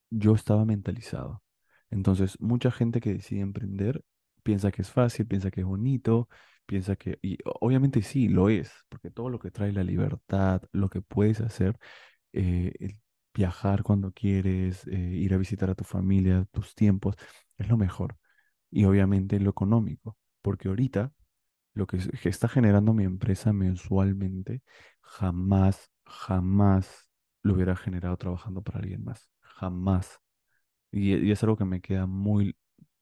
yo 0.10 0.36
estaba 0.36 0.66
mentalizado. 0.66 1.44
Entonces, 1.90 2.40
mucha 2.42 2.72
gente 2.72 3.02
que 3.02 3.14
decide 3.14 3.42
emprender 3.42 4.04
piensa 4.44 4.72
que 4.72 4.82
es 4.84 4.92
fácil, 4.92 5.28
piensa 5.28 5.52
que 5.52 5.62
es 5.62 5.68
bonito, 5.68 6.30
piensa 6.66 6.96
que, 6.96 7.20
y 7.22 7.38
obviamente 7.62 8.02
sí, 8.02 8.30
lo 8.30 8.50
es, 8.50 8.72
porque 8.90 9.12
todo 9.12 9.30
lo 9.30 9.40
que 9.40 9.52
trae 9.52 9.72
la 9.74 9.84
libertad, 9.84 10.64
lo 10.72 10.90
que 10.90 11.02
puedes 11.02 11.42
hacer, 11.42 11.78
eh, 12.34 12.74
el 12.80 13.00
viajar 13.34 13.84
cuando 13.84 14.12
quieres, 14.12 14.86
eh, 14.88 14.98
ir 14.98 15.34
a 15.34 15.38
visitar 15.38 15.70
a 15.70 15.76
tu 15.76 15.84
familia, 15.84 16.46
tus 16.52 16.76
tiempos, 16.76 17.16
es 17.58 17.68
lo 17.70 17.78
mejor. 17.78 18.18
Y 18.72 18.86
obviamente 18.86 19.40
lo 19.40 19.50
económico, 19.52 20.18
porque 20.42 20.70
ahorita 20.70 21.14
lo 21.74 21.88
que, 21.88 22.00
está 22.26 22.48
generando 22.50 22.94
mi 22.94 23.06
empresa 23.06 23.54
mensualmente, 23.54 24.62
jamás, 25.02 25.92
jamás 26.06 27.10
lo 27.44 27.56
hubiera 27.56 27.76
generado 27.76 28.18
trabajando 28.18 28.62
para 28.64 28.80
alguien 28.80 29.04
más. 29.04 29.30
Jamás. 29.42 30.20
Y, 30.92 31.16
y 31.16 31.32
es 31.32 31.44
algo 31.44 31.58
que 31.58 31.66
me 31.66 31.82
queda 31.82 32.06
muy, 32.08 32.56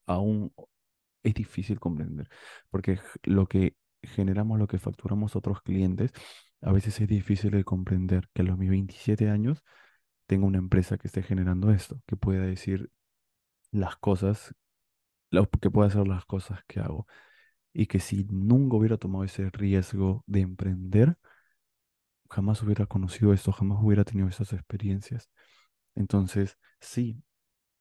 aún 0.06 0.54
es 1.24 1.34
difícil 1.34 1.80
comprender, 1.80 2.30
porque 2.70 3.00
lo 3.24 3.48
que 3.48 3.76
generamos, 4.04 4.60
lo 4.60 4.68
que 4.68 4.80
facturamos 4.80 5.36
a 5.36 5.40
otros 5.40 5.62
clientes, 5.62 6.12
a 6.62 6.72
veces 6.72 7.00
es 7.02 7.08
difícil 7.08 7.52
de 7.52 7.64
comprender 7.64 8.30
que 8.34 8.42
a 8.42 8.46
los 8.46 8.58
mis 8.58 8.70
27 8.70 9.30
años 9.30 9.64
tengo 10.28 10.48
una 10.48 10.60
empresa 10.60 10.98
que 10.98 11.08
esté 11.08 11.24
generando 11.24 11.72
esto, 11.72 12.02
que 12.08 12.16
pueda 12.18 12.44
decir 12.46 12.92
las 13.72 13.98
cosas, 13.98 14.54
que 15.62 15.72
pueda 15.72 15.88
hacer 15.88 16.08
las 16.08 16.26
cosas 16.26 16.62
que 16.68 16.80
hago. 16.80 17.08
Y 17.74 17.88
que 17.88 18.00
si 18.00 18.26
nunca 18.26 18.78
hubiera 18.78 18.98
tomado 18.98 19.26
ese 19.26 19.50
riesgo 19.52 20.24
de 20.28 20.42
emprender, 20.42 21.18
jamás 22.30 22.62
hubiera 22.64 22.86
conocido 22.86 23.34
esto, 23.34 23.52
jamás 23.52 23.80
hubiera 23.82 24.04
tenido 24.04 24.28
esas 24.28 24.54
experiencias. 24.54 25.30
Entonces, 25.96 26.58
sí, 26.80 27.24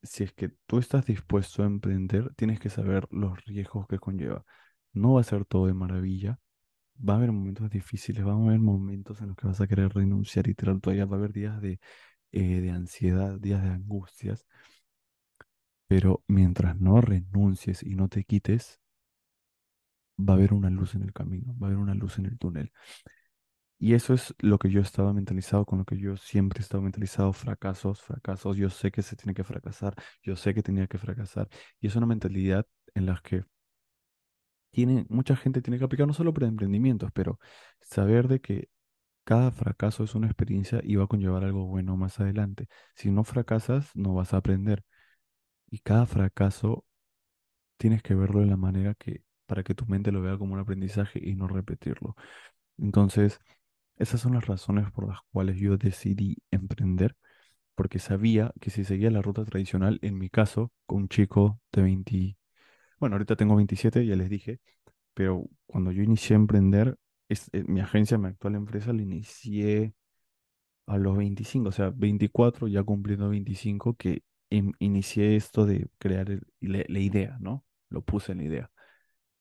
si 0.02 0.24
es 0.24 0.32
que 0.32 0.50
tú 0.66 0.78
estás 0.78 1.06
dispuesto 1.06 1.62
a 1.62 1.66
emprender, 1.66 2.34
tienes 2.36 2.60
que 2.60 2.70
saber 2.70 3.08
los 3.10 3.44
riesgos 3.46 3.86
que 3.88 3.98
conlleva. 3.98 4.44
No 4.92 5.14
va 5.14 5.22
a 5.22 5.24
ser 5.24 5.44
todo 5.44 5.66
de 5.66 5.74
maravilla. 5.74 6.40
Va 7.06 7.14
a 7.14 7.16
haber 7.16 7.32
momentos 7.32 7.70
difíciles, 7.70 8.26
va 8.26 8.32
a 8.32 8.34
haber 8.36 8.58
momentos 8.58 9.20
en 9.20 9.28
los 9.28 9.36
que 9.36 9.46
vas 9.46 9.60
a 9.60 9.66
querer 9.68 9.92
renunciar 9.94 10.48
y 10.48 10.54
tirar 10.54 10.80
toalla, 10.80 11.06
va 11.06 11.16
a 11.16 11.18
haber 11.18 11.32
días 11.32 11.60
de, 11.60 11.80
eh, 12.32 12.60
de 12.60 12.70
ansiedad, 12.70 13.38
días 13.40 13.62
de 13.62 13.70
angustias, 13.70 14.46
pero 15.86 16.22
mientras 16.28 16.80
no 16.80 17.00
renuncies 17.02 17.82
y 17.82 17.94
no 17.94 18.08
te 18.08 18.24
quites, 18.24 18.80
va 20.18 20.34
a 20.34 20.36
haber 20.36 20.52
una 20.52 20.68
luz 20.70 20.94
en 20.94 21.02
el 21.02 21.12
camino, 21.12 21.56
va 21.58 21.66
a 21.66 21.70
haber 21.70 21.78
una 21.78 21.94
luz 21.94 22.18
en 22.18 22.26
el 22.26 22.38
túnel. 22.38 22.72
Y 23.80 23.94
eso 23.94 24.12
es 24.14 24.34
lo 24.40 24.58
que 24.58 24.70
yo 24.70 24.80
estaba 24.80 25.12
mentalizado, 25.12 25.64
con 25.64 25.78
lo 25.78 25.84
que 25.84 25.96
yo 25.98 26.16
siempre 26.16 26.58
he 26.60 26.62
estado 26.62 26.82
mentalizado, 26.82 27.32
fracasos, 27.32 28.02
fracasos, 28.02 28.56
yo 28.56 28.70
sé 28.70 28.90
que 28.90 29.02
se 29.02 29.14
tiene 29.16 29.34
que 29.34 29.44
fracasar, 29.44 29.94
yo 30.22 30.34
sé 30.36 30.52
que 30.54 30.62
tenía 30.62 30.88
que 30.88 30.98
fracasar. 30.98 31.48
Y 31.80 31.86
es 31.86 31.94
una 31.96 32.06
mentalidad 32.06 32.66
en 32.94 33.06
la 33.06 33.20
que 33.22 33.44
tiene, 34.70 35.06
mucha 35.08 35.36
gente 35.36 35.62
tiene 35.62 35.78
que 35.78 35.84
aplicar 35.84 36.06
no 36.06 36.12
solo 36.14 36.32
para 36.34 36.46
emprendimientos, 36.48 37.10
pero 37.12 37.38
saber 37.80 38.28
de 38.28 38.40
que 38.40 38.68
cada 39.24 39.50
fracaso 39.52 40.04
es 40.04 40.14
una 40.14 40.26
experiencia 40.28 40.80
y 40.84 40.96
va 40.96 41.04
a 41.04 41.06
conllevar 41.08 41.44
algo 41.44 41.66
bueno 41.66 41.96
más 41.96 42.20
adelante. 42.20 42.68
Si 42.94 43.10
no 43.10 43.24
fracasas, 43.24 43.90
no 43.94 44.14
vas 44.14 44.34
a 44.34 44.38
aprender. 44.38 44.84
Y 45.70 45.80
cada 45.80 46.06
fracaso 46.06 46.84
tienes 47.76 48.02
que 48.02 48.14
verlo 48.14 48.40
de 48.40 48.46
la 48.46 48.56
manera 48.56 48.94
que, 48.94 49.22
para 49.46 49.62
que 49.62 49.74
tu 49.74 49.86
mente 49.86 50.12
lo 50.12 50.22
vea 50.22 50.38
como 50.38 50.54
un 50.54 50.60
aprendizaje 50.60 51.20
y 51.22 51.34
no 51.36 51.48
repetirlo. 51.48 52.16
Entonces, 52.78 53.40
esas 53.98 54.20
son 54.20 54.34
las 54.34 54.46
razones 54.46 54.90
por 54.92 55.08
las 55.08 55.20
cuales 55.32 55.58
yo 55.58 55.76
decidí 55.78 56.38
emprender, 56.50 57.16
porque 57.74 57.98
sabía 58.00 58.52
que 58.60 58.70
si 58.70 58.84
seguía 58.84 59.10
la 59.10 59.22
ruta 59.22 59.44
tradicional, 59.44 59.98
en 60.02 60.18
mi 60.18 60.30
caso, 60.30 60.72
con 60.86 60.98
un 61.02 61.08
chico 61.08 61.60
de 61.72 61.82
20, 61.82 62.36
bueno, 63.00 63.14
ahorita 63.16 63.36
tengo 63.36 63.56
27, 63.56 64.04
ya 64.06 64.16
les 64.16 64.30
dije, 64.30 64.60
pero 65.14 65.44
cuando 65.66 65.92
yo 65.92 66.02
inicié 66.02 66.36
a 66.36 66.38
emprender, 66.40 66.98
es, 67.28 67.48
eh, 67.54 67.64
mi 67.66 67.80
agencia, 67.80 68.18
mi 68.18 68.28
actual 68.28 68.56
empresa, 68.56 68.92
la 68.92 69.02
inicié 69.02 69.94
a 70.86 70.98
los 70.98 71.16
25, 71.16 71.68
o 71.70 71.72
sea, 71.72 71.90
24, 71.94 72.68
ya 72.68 72.82
cumpliendo 72.82 73.28
25, 73.30 73.94
que 73.96 74.22
in- 74.50 74.74
inicié 74.78 75.36
esto 75.36 75.66
de 75.66 75.88
crear 75.98 76.30
el- 76.30 76.42
la, 76.60 76.84
la 76.88 76.98
idea, 77.00 77.38
¿no? 77.40 77.64
Lo 77.90 78.02
puse 78.02 78.32
en 78.32 78.38
la 78.38 78.44
idea. 78.44 78.70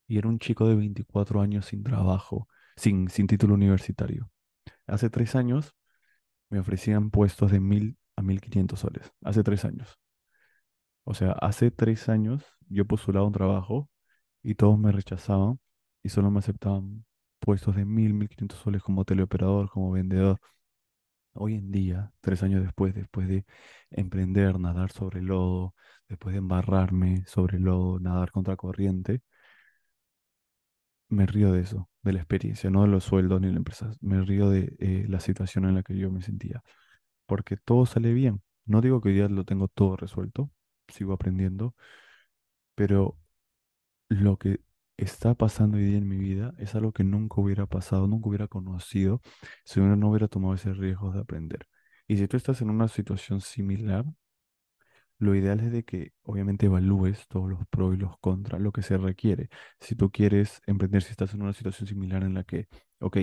Y 0.08 0.18
era 0.18 0.28
un 0.30 0.40
chico 0.40 0.68
de 0.70 0.76
24 0.76 1.42
años 1.42 1.68
sin 1.68 1.84
trabajo, 1.84 2.48
sin, 2.78 3.10
sin 3.10 3.28
título 3.28 3.56
universitario. 3.56 4.32
Hace 4.88 5.10
tres 5.12 5.36
años 5.36 5.76
me 6.50 6.60
ofrecían 6.60 7.12
puestos 7.12 7.52
de 7.52 7.60
mil 7.62 7.98
a 8.18 8.22
1500 8.24 8.82
soles. 8.82 9.12
Hace 9.24 9.44
tres 9.44 9.66
años. 9.66 10.00
O 11.10 11.14
sea, 11.14 11.32
hace 11.34 11.72
tres 11.72 12.10
años 12.10 12.44
yo 12.70 12.86
postulaba 12.86 13.26
un 13.26 13.32
trabajo 13.34 13.90
y 14.44 14.56
todos 14.56 14.78
me 14.80 14.92
rechazaban 14.92 15.60
y 16.04 16.10
solo 16.10 16.32
me 16.32 16.40
aceptaban 16.40 17.06
puestos 17.40 17.76
de 17.78 17.86
mil, 17.86 18.14
mil 18.14 18.30
quinientos 18.30 18.60
soles 18.60 18.84
como 18.84 19.06
teleoperador, 19.06 19.70
como 19.72 19.92
vendedor. 19.92 20.40
Hoy 21.34 21.56
en 21.56 21.72
día, 21.72 22.12
tres 22.22 22.44
años 22.44 22.64
después, 22.64 22.96
después 22.96 23.28
de 23.30 23.46
emprender, 23.92 24.60
nadar 24.60 24.92
sobre 24.92 25.20
el 25.20 25.28
lodo, 25.28 25.76
después 26.10 26.34
de 26.34 26.40
embarrarme 26.40 27.24
sobre 27.28 27.58
el 27.58 27.64
lodo, 27.64 28.00
nadar 28.00 28.32
contra 28.32 28.58
corriente, 28.58 29.22
me 31.10 31.26
río 31.26 31.52
de 31.52 31.62
eso, 31.62 31.90
de 32.04 32.14
la 32.14 32.20
experiencia, 32.20 32.70
no 32.70 32.82
de 32.84 32.88
los 32.90 33.04
sueldos 33.06 33.42
ni 33.42 33.50
la 33.52 33.58
empresa. 33.58 33.92
Me 34.02 34.22
río 34.22 34.50
de 34.50 34.76
eh, 34.80 35.06
la 35.08 35.20
situación 35.20 35.66
en 35.66 35.76
la 35.76 35.84
que 35.84 35.98
yo 35.98 36.12
me 36.12 36.22
sentía. 36.22 36.62
porque 37.28 37.58
todo 37.58 37.86
sale 37.88 38.14
bien. 38.14 38.42
No 38.66 38.82
digo 38.82 39.02
que 39.02 39.10
hoy 39.10 39.16
día 39.16 39.30
lo 39.30 39.46
tengo 39.46 39.68
todo 39.70 39.98
resuelto, 39.98 40.52
sigo 40.90 41.14
aprendiendo, 41.14 41.76
pero 42.76 43.18
lo 44.10 44.38
que 44.38 44.62
está 44.98 45.36
pasando 45.36 45.78
hoy 45.78 45.86
día 45.86 45.98
en 45.98 46.08
mi 46.08 46.18
vida 46.18 46.54
es 46.60 46.76
algo 46.76 46.92
que 46.94 47.04
nunca 47.04 47.42
hubiera 47.42 47.66
pasado, 47.68 48.08
nunca 48.08 48.30
hubiera 48.30 48.48
conocido 48.48 49.22
si 49.66 49.80
uno 49.80 49.96
no 49.96 50.10
hubiera 50.10 50.28
tomado 50.28 50.56
ese 50.56 50.74
riesgo 50.74 51.12
de 51.12 51.22
aprender. 51.22 51.68
Y 52.08 52.18
si 52.18 52.28
tú 52.28 52.38
estás 52.38 52.62
en 52.62 52.70
una 52.70 52.88
situación 52.88 53.42
similar, 53.42 54.06
lo 55.20 55.36
ideal 55.36 55.60
es 55.62 55.72
de 55.72 55.84
que 55.84 56.14
obviamente 56.24 56.68
evalúes 56.68 57.28
todos 57.28 57.50
los 57.50 57.66
pros 57.68 57.96
y 57.96 57.98
los 57.98 58.18
contras, 58.20 58.62
lo 58.62 58.72
que 58.72 58.84
se 58.84 58.98
requiere. 58.98 59.50
Si 59.80 59.96
tú 59.96 60.12
quieres 60.12 60.62
emprender, 60.68 61.02
si 61.04 61.12
estás 61.12 61.34
en 61.34 61.42
una 61.42 61.54
situación 61.54 61.88
similar 61.88 62.24
en 62.24 62.36
la 62.36 62.44
que, 62.44 62.68
ok, 63.00 63.18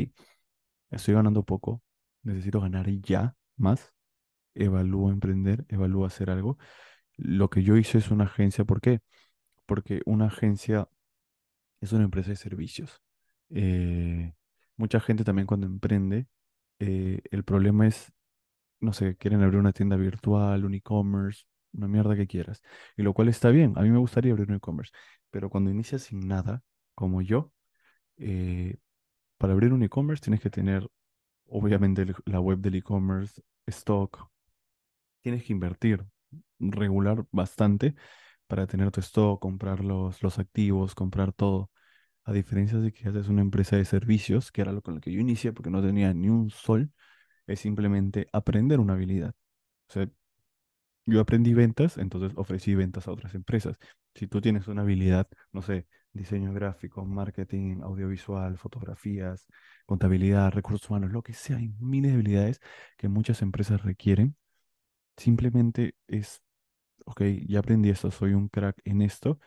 estoy 0.91 1.15
ganando 1.15 1.45
poco, 1.45 1.83
necesito 2.23 2.61
ganar 2.61 2.89
ya 3.03 3.37
más, 3.57 3.93
evalúo 4.55 5.11
emprender, 5.11 5.65
evalúo 5.69 6.07
hacer 6.07 6.31
algo. 6.31 6.59
Lo 7.17 7.51
que 7.51 7.63
yo 7.63 7.77
hice 7.77 7.99
es 7.99 8.11
una 8.11 8.25
agencia, 8.25 8.65
¿por 8.65 8.81
qué? 8.81 9.01
Porque 9.67 10.03
una 10.07 10.27
agencia 10.27 10.89
es 11.81 11.93
una 11.93 12.05
empresa 12.05 12.31
de 12.31 12.37
servicios. 12.37 13.03
Eh, 13.51 14.35
mucha 14.77 15.01
gente 15.01 15.25
también 15.25 15.47
cuando 15.47 15.67
emprende, 15.67 16.27
eh, 16.79 17.21
el 17.31 17.45
problema 17.45 17.87
es, 17.87 18.13
no 18.81 18.93
sé, 18.93 19.17
quieren 19.17 19.43
abrir 19.43 19.61
una 19.61 19.73
tienda 19.73 19.97
virtual, 19.97 20.65
un 20.65 20.75
e-commerce, 20.75 21.45
una 21.73 21.89
mierda 21.89 22.17
que 22.17 22.27
quieras. 22.27 22.63
Y 22.97 23.03
lo 23.03 23.15
cual 23.15 23.29
está 23.29 23.51
bien, 23.51 23.75
a 23.77 23.83
mí 23.83 23.91
me 23.91 23.99
gustaría 23.99 24.33
abrir 24.33 24.49
un 24.51 24.57
e-commerce, 24.57 24.93
pero 25.31 25.51
cuando 25.51 25.71
inicias 25.71 26.03
sin 26.03 26.21
nada, 26.29 26.63
como 26.95 27.23
yo, 27.23 27.53
eh, 28.19 28.77
para 29.39 29.55
abrir 29.55 29.73
un 29.73 29.83
e-commerce 29.83 30.23
tienes 30.23 30.41
que 30.41 30.51
tener, 30.51 30.89
obviamente, 31.47 32.07
la 32.27 32.41
web 32.41 32.59
del 32.61 32.77
e-commerce, 32.77 33.43
stock, 33.67 34.29
tienes 35.23 35.45
que 35.45 35.53
invertir 35.53 36.05
regular 36.73 37.27
bastante 37.33 37.95
para 38.47 38.67
tener 38.67 38.91
tu 38.91 39.01
stock, 39.01 39.41
comprar 39.41 39.85
los, 39.85 40.23
los 40.23 40.39
activos, 40.39 40.95
comprar 40.95 41.33
todo. 41.33 41.71
A 42.25 42.33
diferencia 42.33 42.79
de 42.79 42.93
que 42.93 43.09
haces 43.09 43.29
una 43.29 43.43
empresa 43.43 43.77
de 43.77 43.85
servicios, 43.87 44.53
que 44.53 44.63
era 44.63 44.73
lo 44.73 44.83
con 44.83 44.97
lo 44.97 45.01
que 45.01 45.13
yo 45.13 45.21
inicié 45.21 45.53
porque 45.53 45.71
no 45.71 45.83
tenía 45.83 46.13
ni 46.15 46.29
un 46.31 46.51
sol, 46.51 46.93
es 47.47 47.61
simplemente 47.61 48.29
aprender 48.33 48.81
una 48.81 48.95
habilidad. 48.95 49.35
O 49.89 49.93
sea, 49.95 50.09
yo 51.07 51.21
aprendí 51.21 51.55
ventas, 51.55 51.99
entonces 51.99 52.33
ofrecí 52.37 52.75
ventas 52.75 53.07
a 53.09 53.13
otras 53.13 53.35
empresas. 53.35 53.77
Si 54.15 54.27
tú 54.27 54.41
tienes 54.41 54.69
una 54.69 54.83
habilidad, 54.83 55.29
no 55.53 55.63
sé, 55.63 55.87
diseño 56.13 56.53
gráfico, 56.53 57.05
marketing, 57.05 57.81
audiovisual, 57.83 58.57
fotografías, 58.59 59.47
contabilidad, 59.87 60.53
recursos 60.53 60.89
humanos, 60.89 61.13
lo 61.13 61.23
que 61.23 61.33
sea, 61.35 61.57
hay 61.59 61.69
miles 61.81 62.13
de 62.13 62.15
habilidades 62.17 62.61
que 62.97 63.09
muchas 63.09 63.43
empresas 63.43 63.83
requieren. 63.83 64.37
Simplemente 65.19 65.97
es, 66.09 66.43
ok, 67.05 67.23
ya 67.47 67.61
aprendí 67.61 67.91
esto, 67.91 68.11
soy 68.11 68.35
un 68.35 68.49
crack 68.49 68.81
en 68.85 69.03
esto. 69.03 69.39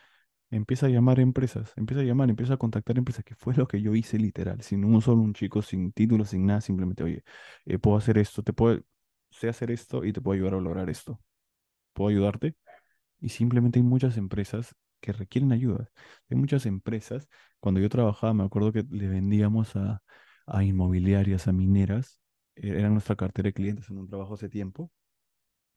Empieza 0.52 0.88
a 0.88 0.90
llamar 0.90 1.20
empresas, 1.20 1.74
empieza 1.78 2.02
a 2.02 2.06
llamar, 2.06 2.30
empieza 2.30 2.56
a 2.56 2.58
contactar 2.58 2.98
empresas, 2.98 3.26
que 3.26 3.36
fue 3.36 3.56
lo 3.56 3.68
que 3.68 3.82
yo 3.82 3.96
hice 3.96 4.20
literal, 4.20 4.62
sin 4.64 4.86
un 4.86 5.02
solo 5.02 5.22
un 5.22 5.34
chico, 5.34 5.62
sin 5.64 5.92
título, 5.94 6.26
sin 6.26 6.46
nada, 6.48 6.62
simplemente, 6.62 7.04
oye, 7.04 7.24
eh, 7.66 7.80
puedo 7.80 7.98
hacer 7.98 8.18
esto, 8.20 8.44
te 8.44 8.54
puedo, 8.54 8.82
sé 9.32 9.50
hacer 9.50 9.72
esto 9.72 10.06
y 10.06 10.14
te 10.14 10.22
puedo 10.22 10.36
ayudar 10.38 10.56
a 10.56 10.62
lograr 10.62 10.90
esto 10.90 11.22
puedo 11.94 12.10
ayudarte. 12.10 12.56
Y 13.20 13.30
simplemente 13.30 13.80
hay 13.80 13.84
muchas 13.84 14.18
empresas 14.18 14.76
que 15.02 15.14
requieren 15.14 15.52
ayuda. 15.52 15.90
Hay 16.30 16.38
muchas 16.38 16.66
empresas, 16.66 17.28
cuando 17.60 17.80
yo 17.82 17.90
trabajaba, 17.90 18.34
me 18.34 18.44
acuerdo 18.46 18.72
que 18.74 18.84
le 18.90 19.08
vendíamos 19.08 19.76
a, 19.76 20.04
a 20.48 20.64
inmobiliarias, 20.64 21.48
a 21.48 21.54
mineras, 21.54 22.22
e- 22.56 22.70
era 22.80 22.90
nuestra 22.90 23.16
cartera 23.16 23.48
de 23.50 23.54
clientes 23.54 23.90
en 23.90 23.98
un 24.00 24.08
trabajo 24.08 24.36
hace 24.36 24.50
tiempo, 24.50 24.92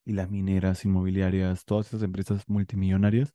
y 0.05 0.13
las 0.13 0.31
mineras, 0.31 0.85
inmobiliarias, 0.85 1.65
todas 1.65 1.89
esas 1.89 2.03
empresas 2.03 2.45
multimillonarias 2.49 3.33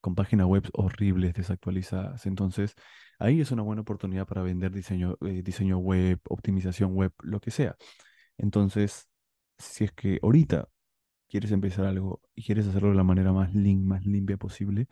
con 0.00 0.14
páginas 0.14 0.46
web 0.46 0.64
horribles, 0.74 1.34
desactualizadas. 1.34 2.26
Entonces, 2.26 2.74
ahí 3.18 3.40
es 3.40 3.50
una 3.50 3.62
buena 3.62 3.82
oportunidad 3.82 4.26
para 4.26 4.42
vender 4.42 4.72
diseño, 4.72 5.16
eh, 5.22 5.42
diseño 5.42 5.78
web, 5.78 6.20
optimización 6.28 6.94
web, 6.94 7.12
lo 7.22 7.40
que 7.40 7.50
sea. 7.50 7.76
Entonces, 8.38 9.08
si 9.58 9.84
es 9.84 9.92
que 9.92 10.18
ahorita 10.22 10.68
quieres 11.28 11.52
empezar 11.52 11.86
algo 11.86 12.22
y 12.34 12.44
quieres 12.44 12.66
hacerlo 12.68 12.90
de 12.90 12.96
la 12.96 13.04
manera 13.04 13.32
más 13.32 13.52
lin- 13.54 13.84
más 13.84 14.06
limpia 14.06 14.36
posible, 14.36 14.88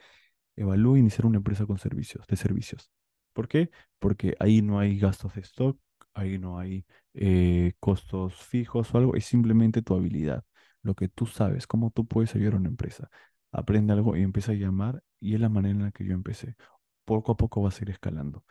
evalúa 0.56 0.98
iniciar 0.98 1.26
una 1.26 1.38
empresa 1.38 1.66
con 1.66 1.78
servicios, 1.78 2.26
de 2.26 2.36
servicios. 2.36 2.90
¿Por 3.32 3.48
qué? 3.48 3.70
Porque 3.98 4.34
ahí 4.40 4.62
no 4.62 4.78
hay 4.78 4.98
gastos 4.98 5.34
de 5.34 5.42
stock, 5.42 5.78
ahí 6.14 6.38
no 6.38 6.58
hay 6.58 6.86
eh, 7.14 7.74
costos 7.80 8.34
fijos 8.36 8.94
o 8.94 8.98
algo, 8.98 9.14
es 9.16 9.26
simplemente 9.26 9.82
tu 9.82 9.94
habilidad, 9.94 10.44
lo 10.86 10.94
que 10.94 11.08
tú 11.08 11.26
sabes, 11.26 11.66
cómo 11.66 11.90
tú 11.90 12.06
puedes 12.06 12.34
ayudar 12.34 12.54
a 12.54 12.56
una 12.58 12.68
empresa. 12.68 13.10
Aprende 13.52 13.92
algo 13.92 14.16
y 14.16 14.22
empieza 14.22 14.52
a 14.52 14.54
llamar 14.54 15.02
y 15.20 15.34
es 15.34 15.40
la 15.40 15.48
manera 15.48 15.74
en 15.76 15.82
la 15.84 15.92
que 15.92 16.04
yo 16.04 16.14
empecé. 16.14 16.56
Poco 17.04 17.32
a 17.32 17.36
poco 17.36 17.62
vas 17.62 17.80
a 17.80 17.84
ir 17.84 17.90
escalando. 17.90 18.44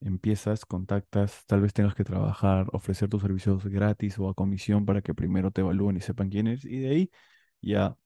Empiezas, 0.00 0.66
contactas, 0.66 1.44
tal 1.46 1.62
vez 1.62 1.72
tengas 1.72 1.94
que 1.94 2.04
trabajar, 2.04 2.66
ofrecer 2.72 3.08
tus 3.08 3.22
servicios 3.22 3.64
gratis 3.66 4.18
o 4.18 4.28
a 4.28 4.34
comisión 4.34 4.86
para 4.86 5.02
que 5.02 5.14
primero 5.14 5.50
te 5.50 5.62
evalúen 5.62 5.96
y 5.96 6.00
sepan 6.02 6.30
quién 6.30 6.48
eres 6.48 6.64
y 6.66 6.78
de 6.80 6.88
ahí 6.90 7.10
ya 7.62 7.96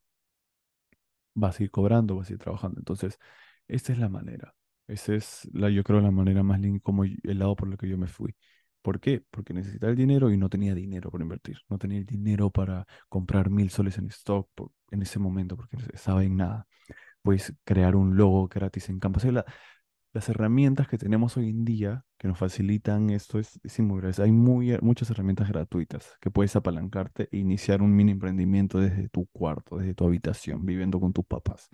vas 1.35 1.59
a 1.61 1.63
ir 1.65 1.71
cobrando, 1.71 2.17
vas 2.17 2.31
a 2.31 2.33
ir 2.35 2.39
trabajando. 2.39 2.79
Entonces, 2.81 3.19
esta 3.69 3.93
es 3.93 3.99
la 3.99 4.09
manera. 4.09 4.55
Esa 4.87 5.15
es 5.15 5.49
la, 5.53 5.69
yo 5.71 5.85
creo, 5.85 6.01
la 6.01 6.11
manera 6.11 6.43
más 6.43 6.61
linda 6.61 6.81
como 6.83 7.05
el 7.05 7.19
lado 7.39 7.57
por 7.57 7.69
el 7.71 7.77
que 7.79 7.89
yo 7.89 7.99
me 7.99 8.09
fui. 8.09 8.35
¿Por 8.83 9.01
qué? 9.01 9.23
Porque 9.31 9.53
necesitaba 9.55 9.91
el 9.91 9.97
dinero 9.97 10.31
y 10.31 10.37
no 10.39 10.49
tenía 10.49 10.75
dinero 10.75 11.11
para 11.11 11.23
invertir. 11.23 11.59
No 11.69 11.79
tenía 11.79 11.99
el 11.99 12.07
dinero 12.07 12.51
para 12.51 12.87
comprar 13.09 13.51
mil 13.51 13.71
soles 13.71 13.99
en 13.99 14.07
stock 14.09 14.49
por- 14.55 14.73
en 14.91 15.03
ese 15.03 15.19
momento 15.19 15.57
porque 15.57 15.77
no 15.77 15.85
estaba 15.93 16.25
en 16.25 16.37
nada. 16.37 16.67
Pues 17.23 17.55
crear 17.65 17.97
un 17.97 18.17
logo 18.17 18.49
gratis 18.49 18.89
en 18.91 19.01
Canva. 19.01 19.19
O 19.19 19.21
sea, 19.21 19.33
la- 19.33 19.47
las 20.13 20.29
herramientas 20.29 20.89
que 20.89 20.99
tenemos 20.99 21.37
hoy 21.37 21.51
en 21.51 21.65
día 21.65 22.05
que 22.19 22.29
nos 22.29 22.39
facilitan 22.39 23.11
esto 23.11 23.39
es, 23.39 23.61
es 23.63 23.79
inmovable. 23.79 24.13
Hay 24.23 24.33
muy, 24.33 24.77
muchas 24.81 25.11
herramientas 25.11 25.49
gratuitas 25.49 26.17
que 26.21 26.31
puedes 26.31 26.57
apalancarte 26.57 27.29
e 27.31 27.39
iniciar 27.39 27.83
un 27.83 27.95
mini 27.95 28.13
emprendimiento 28.13 28.79
desde 28.81 29.09
tu 29.11 29.27
cuarto, 29.27 29.77
desde 29.79 29.95
tu 29.95 30.07
habitación, 30.07 30.65
viviendo 30.67 30.99
con 31.01 31.13
tus 31.13 31.25
papás. 31.27 31.69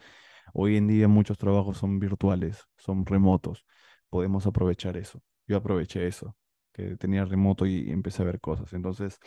Hoy 0.53 0.77
en 0.77 0.89
día 0.89 1.09
muchos 1.09 1.39
trabajos 1.39 1.79
son 1.79 1.99
virtuales, 1.99 2.65
son 2.77 3.07
remotos. 3.07 3.65
Podemos 4.11 4.47
aprovechar 4.47 4.97
eso. 4.97 5.23
Yo 5.47 5.57
aproveché 5.59 6.07
eso, 6.07 6.37
que 6.75 6.97
tenía 6.99 7.25
remoto 7.27 7.67
y 7.67 7.91
empecé 7.93 8.23
a 8.23 8.27
ver 8.27 8.41
cosas. 8.41 8.75
Entonces, 8.75 9.21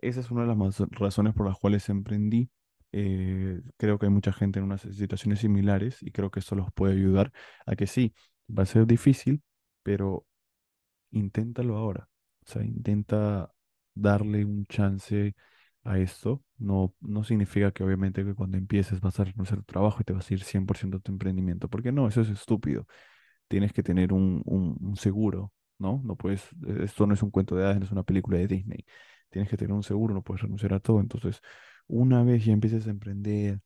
esa 0.00 0.20
es 0.20 0.30
una 0.30 0.42
de 0.42 0.48
las 0.48 0.56
más 0.56 0.80
razones 0.90 1.34
por 1.34 1.46
las 1.46 1.58
cuales 1.58 1.88
emprendí. 1.88 2.50
Eh, 2.92 3.60
creo 3.76 3.98
que 3.98 4.06
hay 4.06 4.12
mucha 4.12 4.32
gente 4.32 4.58
en 4.58 4.64
unas 4.64 4.82
situaciones 4.82 5.40
similares 5.40 5.98
y 6.02 6.10
creo 6.12 6.30
que 6.30 6.40
esto 6.40 6.54
los 6.56 6.72
puede 6.72 6.94
ayudar 6.94 7.32
a 7.66 7.76
que 7.76 7.86
sí, 7.86 8.14
va 8.48 8.64
a 8.64 8.66
ser 8.66 8.86
difícil, 8.86 9.42
pero 9.82 10.26
inténtalo 11.12 11.76
ahora. 11.76 12.08
O 12.46 12.50
sea, 12.50 12.62
intenta 12.64 13.52
darle 13.94 14.44
un 14.44 14.66
chance 14.66 15.34
a 15.84 15.98
esto. 15.98 16.42
No, 16.58 16.94
no 17.00 17.24
significa 17.24 17.72
que 17.72 17.84
obviamente 17.84 18.24
que 18.24 18.34
cuando 18.34 18.58
empieces 18.58 19.00
vas 19.00 19.18
a 19.20 19.24
renunciar 19.24 19.58
a 19.60 19.62
tu 19.62 19.66
trabajo 19.72 19.98
y 20.00 20.04
te 20.04 20.12
vas 20.12 20.30
a 20.30 20.34
ir 20.34 20.44
100% 20.44 20.98
a 20.98 21.00
tu 21.00 21.12
emprendimiento, 21.12 21.68
porque 21.68 21.92
no, 21.92 22.08
eso 22.08 22.20
es 22.22 22.28
estúpido. 22.30 22.86
Tienes 23.48 23.72
que 23.72 23.82
tener 23.82 24.12
un, 24.12 24.42
un 24.46 24.96
seguro, 24.96 25.52
¿no? 25.80 26.02
No 26.04 26.16
puedes, 26.16 26.44
eh, 26.66 26.84
esto 26.84 27.06
no 27.06 27.14
es 27.14 27.22
un 27.22 27.30
cuento 27.30 27.56
de 27.56 27.64
hadas, 27.64 27.78
no 27.78 27.84
es 27.86 27.92
una 27.92 28.02
película 28.04 28.38
de 28.38 28.46
Disney. 28.48 28.84
Tienes 29.30 29.50
que 29.50 29.56
tener 29.56 29.72
un 29.74 29.82
seguro, 29.82 30.14
no 30.14 30.22
puedes 30.22 30.42
renunciar 30.42 30.74
a 30.74 30.80
todo. 30.80 31.00
Entonces, 31.00 31.40
una 31.86 32.22
vez 32.24 32.44
ya 32.44 32.52
empieces 32.52 32.86
a 32.86 32.90
emprender, 32.90 33.60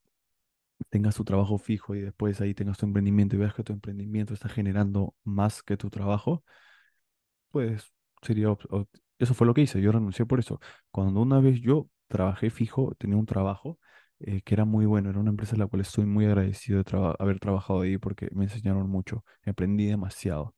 tengas 0.90 1.16
tu 1.16 1.24
trabajo 1.24 1.58
fijo 1.58 1.94
y 1.94 2.00
después 2.02 2.40
ahí 2.40 2.54
tengas 2.54 2.78
tu 2.78 2.86
emprendimiento 2.86 3.36
y 3.36 3.38
veas 3.40 3.54
que 3.54 3.64
tu 3.64 3.72
emprendimiento 3.72 4.34
está 4.34 4.48
generando 4.48 5.14
más 5.24 5.62
que 5.62 5.76
tu 5.76 5.90
trabajo, 5.90 6.44
pues 7.50 7.92
sería, 8.22 8.48
eso 9.18 9.34
fue 9.34 9.46
lo 9.46 9.54
que 9.54 9.62
hice, 9.62 9.80
yo 9.80 9.92
renuncié 9.92 10.26
por 10.26 10.38
eso. 10.40 10.60
Cuando 10.90 11.20
una 11.22 11.40
vez 11.40 11.60
yo 11.60 11.88
trabajé 12.08 12.50
fijo, 12.50 12.94
tenía 12.98 13.16
un 13.16 13.26
trabajo 13.26 13.78
eh, 14.20 14.42
que 14.42 14.54
era 14.54 14.64
muy 14.64 14.86
bueno, 14.86 15.10
era 15.10 15.18
una 15.20 15.30
empresa 15.30 15.54
en 15.54 15.60
la 15.60 15.66
cual 15.66 15.82
estoy 15.82 16.06
muy 16.06 16.24
agradecido 16.26 16.82
de 16.82 17.14
haber 17.18 17.38
trabajado 17.40 17.82
ahí 17.82 17.98
porque 17.98 18.28
me 18.32 18.44
enseñaron 18.44 18.88
mucho, 18.90 19.24
aprendí 19.46 19.86
demasiado. 19.86 20.54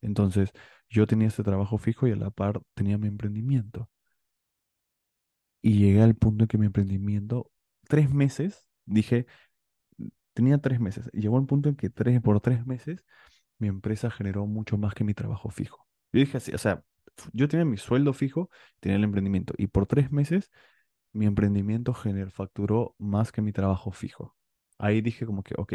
Entonces, 0.00 0.52
yo 0.90 1.06
tenía 1.06 1.28
este 1.28 1.42
trabajo 1.44 1.78
fijo 1.78 2.06
y 2.06 2.12
a 2.12 2.16
la 2.16 2.30
par 2.30 2.60
tenía 2.74 2.98
mi 2.98 3.08
emprendimiento. 3.08 3.90
Y 5.62 5.78
llegué 5.78 6.02
al 6.02 6.14
punto 6.14 6.44
en 6.44 6.48
que 6.48 6.58
mi 6.58 6.66
emprendimiento, 6.66 7.50
tres 7.88 8.10
meses, 8.12 8.68
dije, 8.86 9.26
tenía 10.34 10.58
tres 10.58 10.80
meses, 10.80 11.10
llegó 11.12 11.38
al 11.38 11.46
punto 11.46 11.68
en 11.68 11.76
que 11.76 11.90
tres, 11.90 12.20
por 12.20 12.40
tres 12.40 12.66
meses 12.66 13.04
mi 13.58 13.68
empresa 13.68 14.10
generó 14.10 14.46
mucho 14.46 14.78
más 14.78 14.94
que 14.94 15.04
mi 15.04 15.14
trabajo 15.14 15.50
fijo. 15.50 15.86
Yo 16.12 16.20
dije 16.20 16.38
así, 16.38 16.52
o 16.54 16.58
sea, 16.58 16.84
yo 17.32 17.48
tenía 17.48 17.64
mi 17.66 17.78
sueldo 17.78 18.12
fijo, 18.14 18.50
tenía 18.80 18.98
el 18.98 19.04
emprendimiento 19.04 19.54
y 19.58 19.68
por 19.68 19.86
tres 19.86 20.12
meses 20.12 20.50
mi 21.12 21.26
emprendimiento 21.26 21.94
gener, 21.94 22.30
facturó 22.32 22.94
más 22.98 23.32
que 23.32 23.42
mi 23.42 23.52
trabajo 23.52 23.92
fijo. 23.92 24.36
Ahí 24.78 25.00
dije 25.02 25.26
como 25.26 25.42
que, 25.44 25.54
ok, 25.58 25.74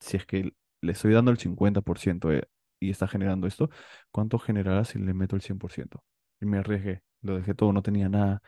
si 0.00 0.16
es 0.16 0.26
que 0.26 0.52
le 0.80 0.92
estoy 0.92 1.12
dando 1.12 1.30
el 1.30 1.38
50% 1.38 2.32
eh, 2.32 2.48
y 2.80 2.90
está 2.90 3.08
generando 3.08 3.46
esto, 3.46 3.70
¿cuánto 4.10 4.38
generará 4.38 4.84
si 4.84 4.98
le 4.98 5.14
meto 5.14 5.36
el 5.36 5.42
100%? 5.42 6.04
Y 6.40 6.46
me 6.46 6.58
arriesgué, 6.58 7.02
lo 7.22 7.36
dejé 7.36 7.54
todo, 7.54 7.72
no 7.72 7.82
tenía 7.82 8.08
nada. 8.08 8.42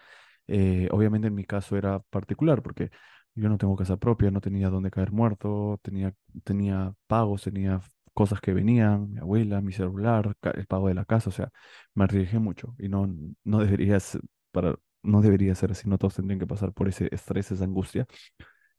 Eh, 0.49 0.89
obviamente 0.93 1.29
en 1.29 1.35
mi 1.35 1.45
caso 1.45 1.77
era 1.77 1.99
particular 2.01 2.63
porque 2.63 2.91
yo 3.35 3.49
no 3.49 3.59
tengo 3.59 3.77
casa 3.77 3.97
propia, 3.97 4.31
no 4.31 4.41
tenía 4.41 4.71
dónde 4.71 4.91
caer 4.91 5.13
muerto, 5.13 5.79
tenía, 5.83 6.15
tenía 6.45 6.95
pagos, 7.07 7.43
tenía 7.43 7.81
cosas 8.15 8.41
que 8.41 8.53
venían, 8.55 9.13
mi 9.13 9.19
abuela, 9.19 9.61
mi 9.61 9.73
celular, 9.73 10.35
el 10.55 10.67
pago 10.67 10.89
de 10.89 10.95
la 10.95 11.05
casa, 11.05 11.29
o 11.31 11.33
sea, 11.33 11.51
me 11.95 12.05
arriesgué 12.05 12.39
mucho 12.39 12.75
y 12.79 12.89
no, 12.89 13.09
no 13.45 13.59
debería 13.61 14.01
ser, 14.01 14.23
para, 14.53 14.77
no 15.03 15.21
debería 15.21 15.55
ser 15.55 15.73
así, 15.73 15.89
no 15.89 15.99
todos 15.99 16.15
tendrían 16.17 16.41
que 16.41 16.47
pasar 16.47 16.73
por 16.73 16.89
ese 16.89 17.09
estrés, 17.13 17.51
esa 17.51 17.65
angustia, 17.65 18.07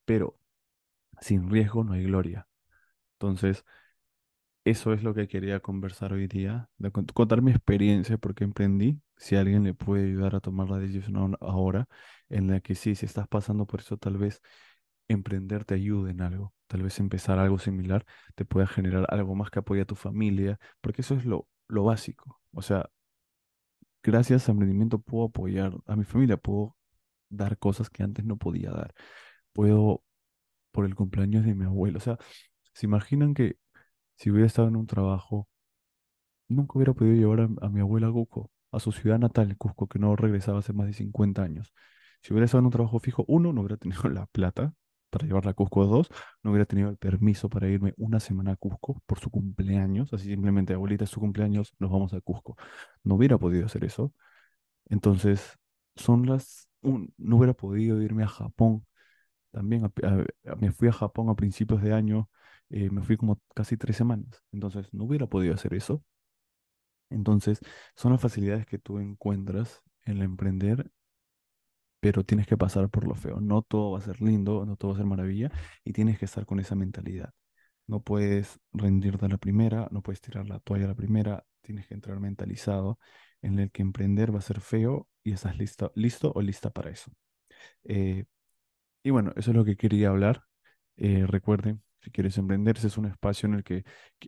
pero 0.06 0.38
sin 1.22 1.50
riesgo 1.50 1.84
no 1.84 1.94
hay 1.94 2.04
gloria. 2.04 2.48
Entonces, 3.16 3.66
eso 4.70 4.94
es 4.94 5.04
lo 5.04 5.14
que 5.14 5.28
quería 5.28 5.60
conversar 5.60 6.14
hoy 6.14 6.28
día, 6.28 6.70
de 6.78 6.92
cont- 6.92 7.12
contar 7.14 7.42
mi 7.42 7.52
experiencia 7.52 8.18
porque 8.18 8.44
emprendí, 8.44 9.02
si 9.18 9.36
alguien 9.36 9.64
le 9.64 9.74
puede 9.74 10.06
ayudar 10.08 10.36
a 10.36 10.40
tomar 10.42 10.70
la 10.70 10.78
decisión 10.80 11.16
ahora, 11.18 11.38
ahora, 11.42 11.88
en 12.30 12.48
la 12.48 12.60
que 12.62 12.76
sí, 12.76 12.96
si 12.96 13.06
estás 13.06 13.28
pasando 13.28 13.66
por 13.68 13.80
eso, 13.82 13.98
tal 13.98 14.18
vez 14.18 14.42
emprender 15.08 15.66
te 15.66 15.76
ayude 15.76 16.12
en 16.12 16.22
algo, 16.22 16.54
tal 16.68 16.84
vez 16.84 17.00
empezar 17.00 17.40
algo 17.40 17.60
similar 17.60 18.06
te 18.36 18.46
pueda 18.46 18.68
generar 18.68 19.06
algo 19.10 19.36
más 19.36 19.50
que 19.52 19.60
apoye 19.60 19.82
a 19.82 19.86
tu 19.86 19.96
familia, 19.96 20.60
porque 20.82 21.02
eso 21.02 21.16
es 21.16 21.26
lo, 21.26 21.48
lo 21.68 21.84
básico. 21.86 22.42
O 22.54 22.62
sea, 22.62 22.90
gracias 24.04 24.48
a 24.50 24.52
emprendimiento 24.52 25.00
puedo 25.00 25.26
apoyar 25.26 25.74
a 25.86 25.96
mi 25.96 26.04
familia, 26.06 26.38
puedo 26.38 26.76
dar 27.30 27.58
cosas 27.58 27.90
que 27.90 28.04
antes 28.04 28.26
no 28.26 28.38
podía 28.38 28.72
dar, 28.72 28.94
puedo 29.54 30.04
por 30.72 30.86
el 30.86 30.96
cumpleaños 30.96 31.46
de 31.46 31.56
mi 31.56 31.66
abuelo, 31.66 31.98
o 32.00 32.02
sea, 32.02 32.18
¿se 32.74 32.86
imaginan 32.88 33.34
que 33.36 33.58
si 34.18 34.32
hubiera 34.32 34.48
estado 34.48 34.68
en 34.68 34.76
un 34.76 34.88
trabajo 34.88 35.48
Nunca 36.50 36.74
hubiera 36.76 36.94
podido 36.94 37.16
llevar 37.16 37.50
a, 37.62 37.70
mi 37.70 37.82
abuela 37.82 38.08
a 38.08 38.12
Cusco, 38.12 38.52
a 38.72 38.80
su 38.80 38.92
ciudad 38.92 39.20
natal, 39.20 39.58
Cusco, 39.58 39.88
que 39.88 40.00
no 40.00 40.16
regresaba 40.16 40.60
hace 40.60 40.74
más 40.74 40.88
de 40.88 40.94
50 40.94 41.44
años. 41.44 41.74
Si 42.22 42.34
hubiera 42.34 42.46
estado 42.46 42.60
en 42.60 42.66
un 42.68 42.72
trabajo 42.72 43.00
fijo, 43.00 43.26
uno, 43.28 43.52
no 43.54 43.62
hubiera 43.62 43.78
tenido 43.78 44.02
la 44.10 44.26
plata, 44.28 44.74
para 45.10 45.26
llevarla 45.26 45.52
a 45.52 45.54
Cusco 45.54 45.86
2, 45.86 46.10
no 46.44 46.52
hubiera 46.52 46.66
tenido 46.66 46.90
el 46.90 46.98
permiso 46.98 47.50
para 47.50 47.68
irme 47.70 47.94
una 47.98 48.20
semana 48.20 48.54
a 48.54 48.56
Cusco 48.56 49.02
por 49.06 49.20
su 49.20 49.30
cumpleaños, 49.30 50.14
así 50.14 50.28
simplemente, 50.28 50.74
abuelita, 50.74 51.04
es 51.06 51.10
su 51.10 51.20
cumpleaños, 51.20 51.74
nos 51.80 51.92
vamos 51.92 52.14
a 52.14 52.22
Cusco. 52.22 52.58
No 53.04 53.16
hubiera 53.16 53.38
podido 53.38 53.66
hacer 53.66 53.84
eso. 53.84 54.14
Entonces, 54.90 55.58
son 55.96 56.28
las... 56.28 56.70
no 56.82 57.38
hubiera 57.38 57.54
podido 57.54 58.02
irme 58.02 58.24
a 58.24 58.28
Japón. 58.28 58.86
También 59.52 59.92
me 60.60 60.72
fui 60.72 60.88
a 60.90 60.94
Japón 60.94 61.30
a 61.30 61.36
principios 61.36 61.82
de 61.82 61.94
año, 61.94 62.30
eh, 62.70 62.90
me 62.90 63.02
fui 63.04 63.18
como 63.18 63.42
casi 63.56 63.78
tres 63.78 63.98
semanas. 63.98 64.44
Entonces, 64.52 64.88
no 64.94 65.06
hubiera 65.06 65.28
podido 65.28 65.54
hacer 65.56 65.74
eso. 65.74 66.04
Entonces, 67.10 67.60
son 67.96 68.12
las 68.14 68.22
facilidades 68.22 68.66
que 68.66 68.80
tú 68.80 69.00
encuentras 69.00 69.82
en 70.06 70.22
emprender 70.22 70.90
pero 72.00 72.24
tienes 72.24 72.48
que 72.48 72.58
pasar 72.58 72.90
por 72.90 73.08
lo 73.08 73.16
feo. 73.16 73.40
No 73.42 73.62
todo 73.64 73.92
va 73.92 74.00
a 74.00 74.02
ser 74.02 74.22
lindo, 74.22 74.66
no 74.66 74.76
todo 74.78 74.92
va 74.92 74.96
a 74.96 75.00
ser 75.00 75.06
maravilla, 75.08 75.52
y 75.84 75.94
tienes 75.94 76.20
que 76.20 76.26
estar 76.26 76.46
con 76.46 76.60
esa 76.60 76.76
mentalidad. 76.76 77.32
No 77.88 78.02
puedes 78.02 78.60
rendirte 78.74 79.26
a 79.26 79.30
la 79.30 79.38
primera, 79.38 79.88
no 79.92 80.02
puedes 80.02 80.22
tirar 80.22 80.48
la 80.48 80.60
toalla 80.60 80.86
a 80.86 80.90
la 80.90 80.96
primera, 80.96 81.46
tienes 81.62 81.88
que 81.88 81.94
entrar 81.96 82.20
mentalizado 82.20 83.00
en 83.42 83.60
el 83.60 83.72
que 83.72 83.82
emprender 83.82 84.34
va 84.34 84.40
a 84.40 84.42
ser 84.42 84.62
feo 84.62 85.08
y 85.24 85.32
estás 85.34 85.58
listo, 85.58 85.92
listo 85.96 86.32
o 86.36 86.42
lista 86.42 86.70
para 86.72 86.90
eso. 86.92 87.12
Eh, 87.86 88.26
y 89.04 89.10
bueno, 89.12 89.34
eso 89.38 89.52
es 89.52 89.58
lo 89.58 89.66
que 89.66 89.78
quería 89.78 90.10
hablar. 90.10 90.44
Eh, 90.98 91.26
recuerden, 91.28 91.84
si 92.08 92.12
quieres 92.12 92.38
emprender, 92.38 92.78
ese 92.78 92.88
es 92.88 92.98
un 92.98 93.06
espacio 93.06 93.48
en 93.48 93.56
el 93.56 93.64
que, 93.66 93.84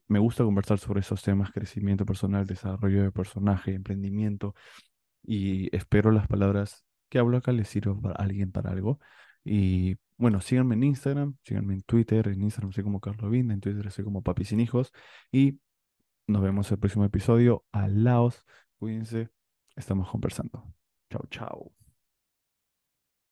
me 0.08 0.20
gusta 0.20 0.44
conversar 0.44 0.80
sobre 0.80 1.00
esos 1.00 1.22
temas, 1.24 1.52
crecimiento 1.52 2.06
personal, 2.06 2.46
desarrollo 2.46 3.04
de 3.04 3.12
personaje, 3.12 3.74
emprendimiento 3.74 4.54
y 5.24 5.74
espero 5.76 6.12
las 6.12 6.28
palabras 6.28 6.86
que 7.10 7.20
hablo 7.20 7.38
acá 7.38 7.54
les 7.54 7.70
sirvan 7.70 8.02
para 8.02 8.16
alguien 8.16 8.52
para 8.52 8.72
algo. 8.72 9.00
Y 9.46 9.98
bueno, 10.18 10.42
síganme 10.42 10.76
en 10.76 10.84
Instagram, 10.84 11.38
síganme 11.44 11.76
en 11.76 11.82
Twitter, 11.84 12.28
en 12.28 12.44
Instagram 12.44 12.74
soy 12.74 12.84
como 12.84 13.00
Carlos 13.00 13.32
Vinda, 13.32 13.54
en 13.54 13.62
Twitter 13.62 13.90
soy 13.92 14.04
como 14.04 14.22
Papi 14.24 14.44
Sin 14.44 14.60
Hijos. 14.60 14.92
Y 15.32 15.60
nos 16.28 16.42
vemos 16.42 16.70
el 16.72 16.80
próximo 16.80 17.06
episodio. 17.06 17.66
Alaos, 17.72 18.46
cuídense, 18.78 19.30
estamos 19.76 20.10
conversando. 20.10 20.66
Chao, 21.10 21.26
chao. 21.32 21.89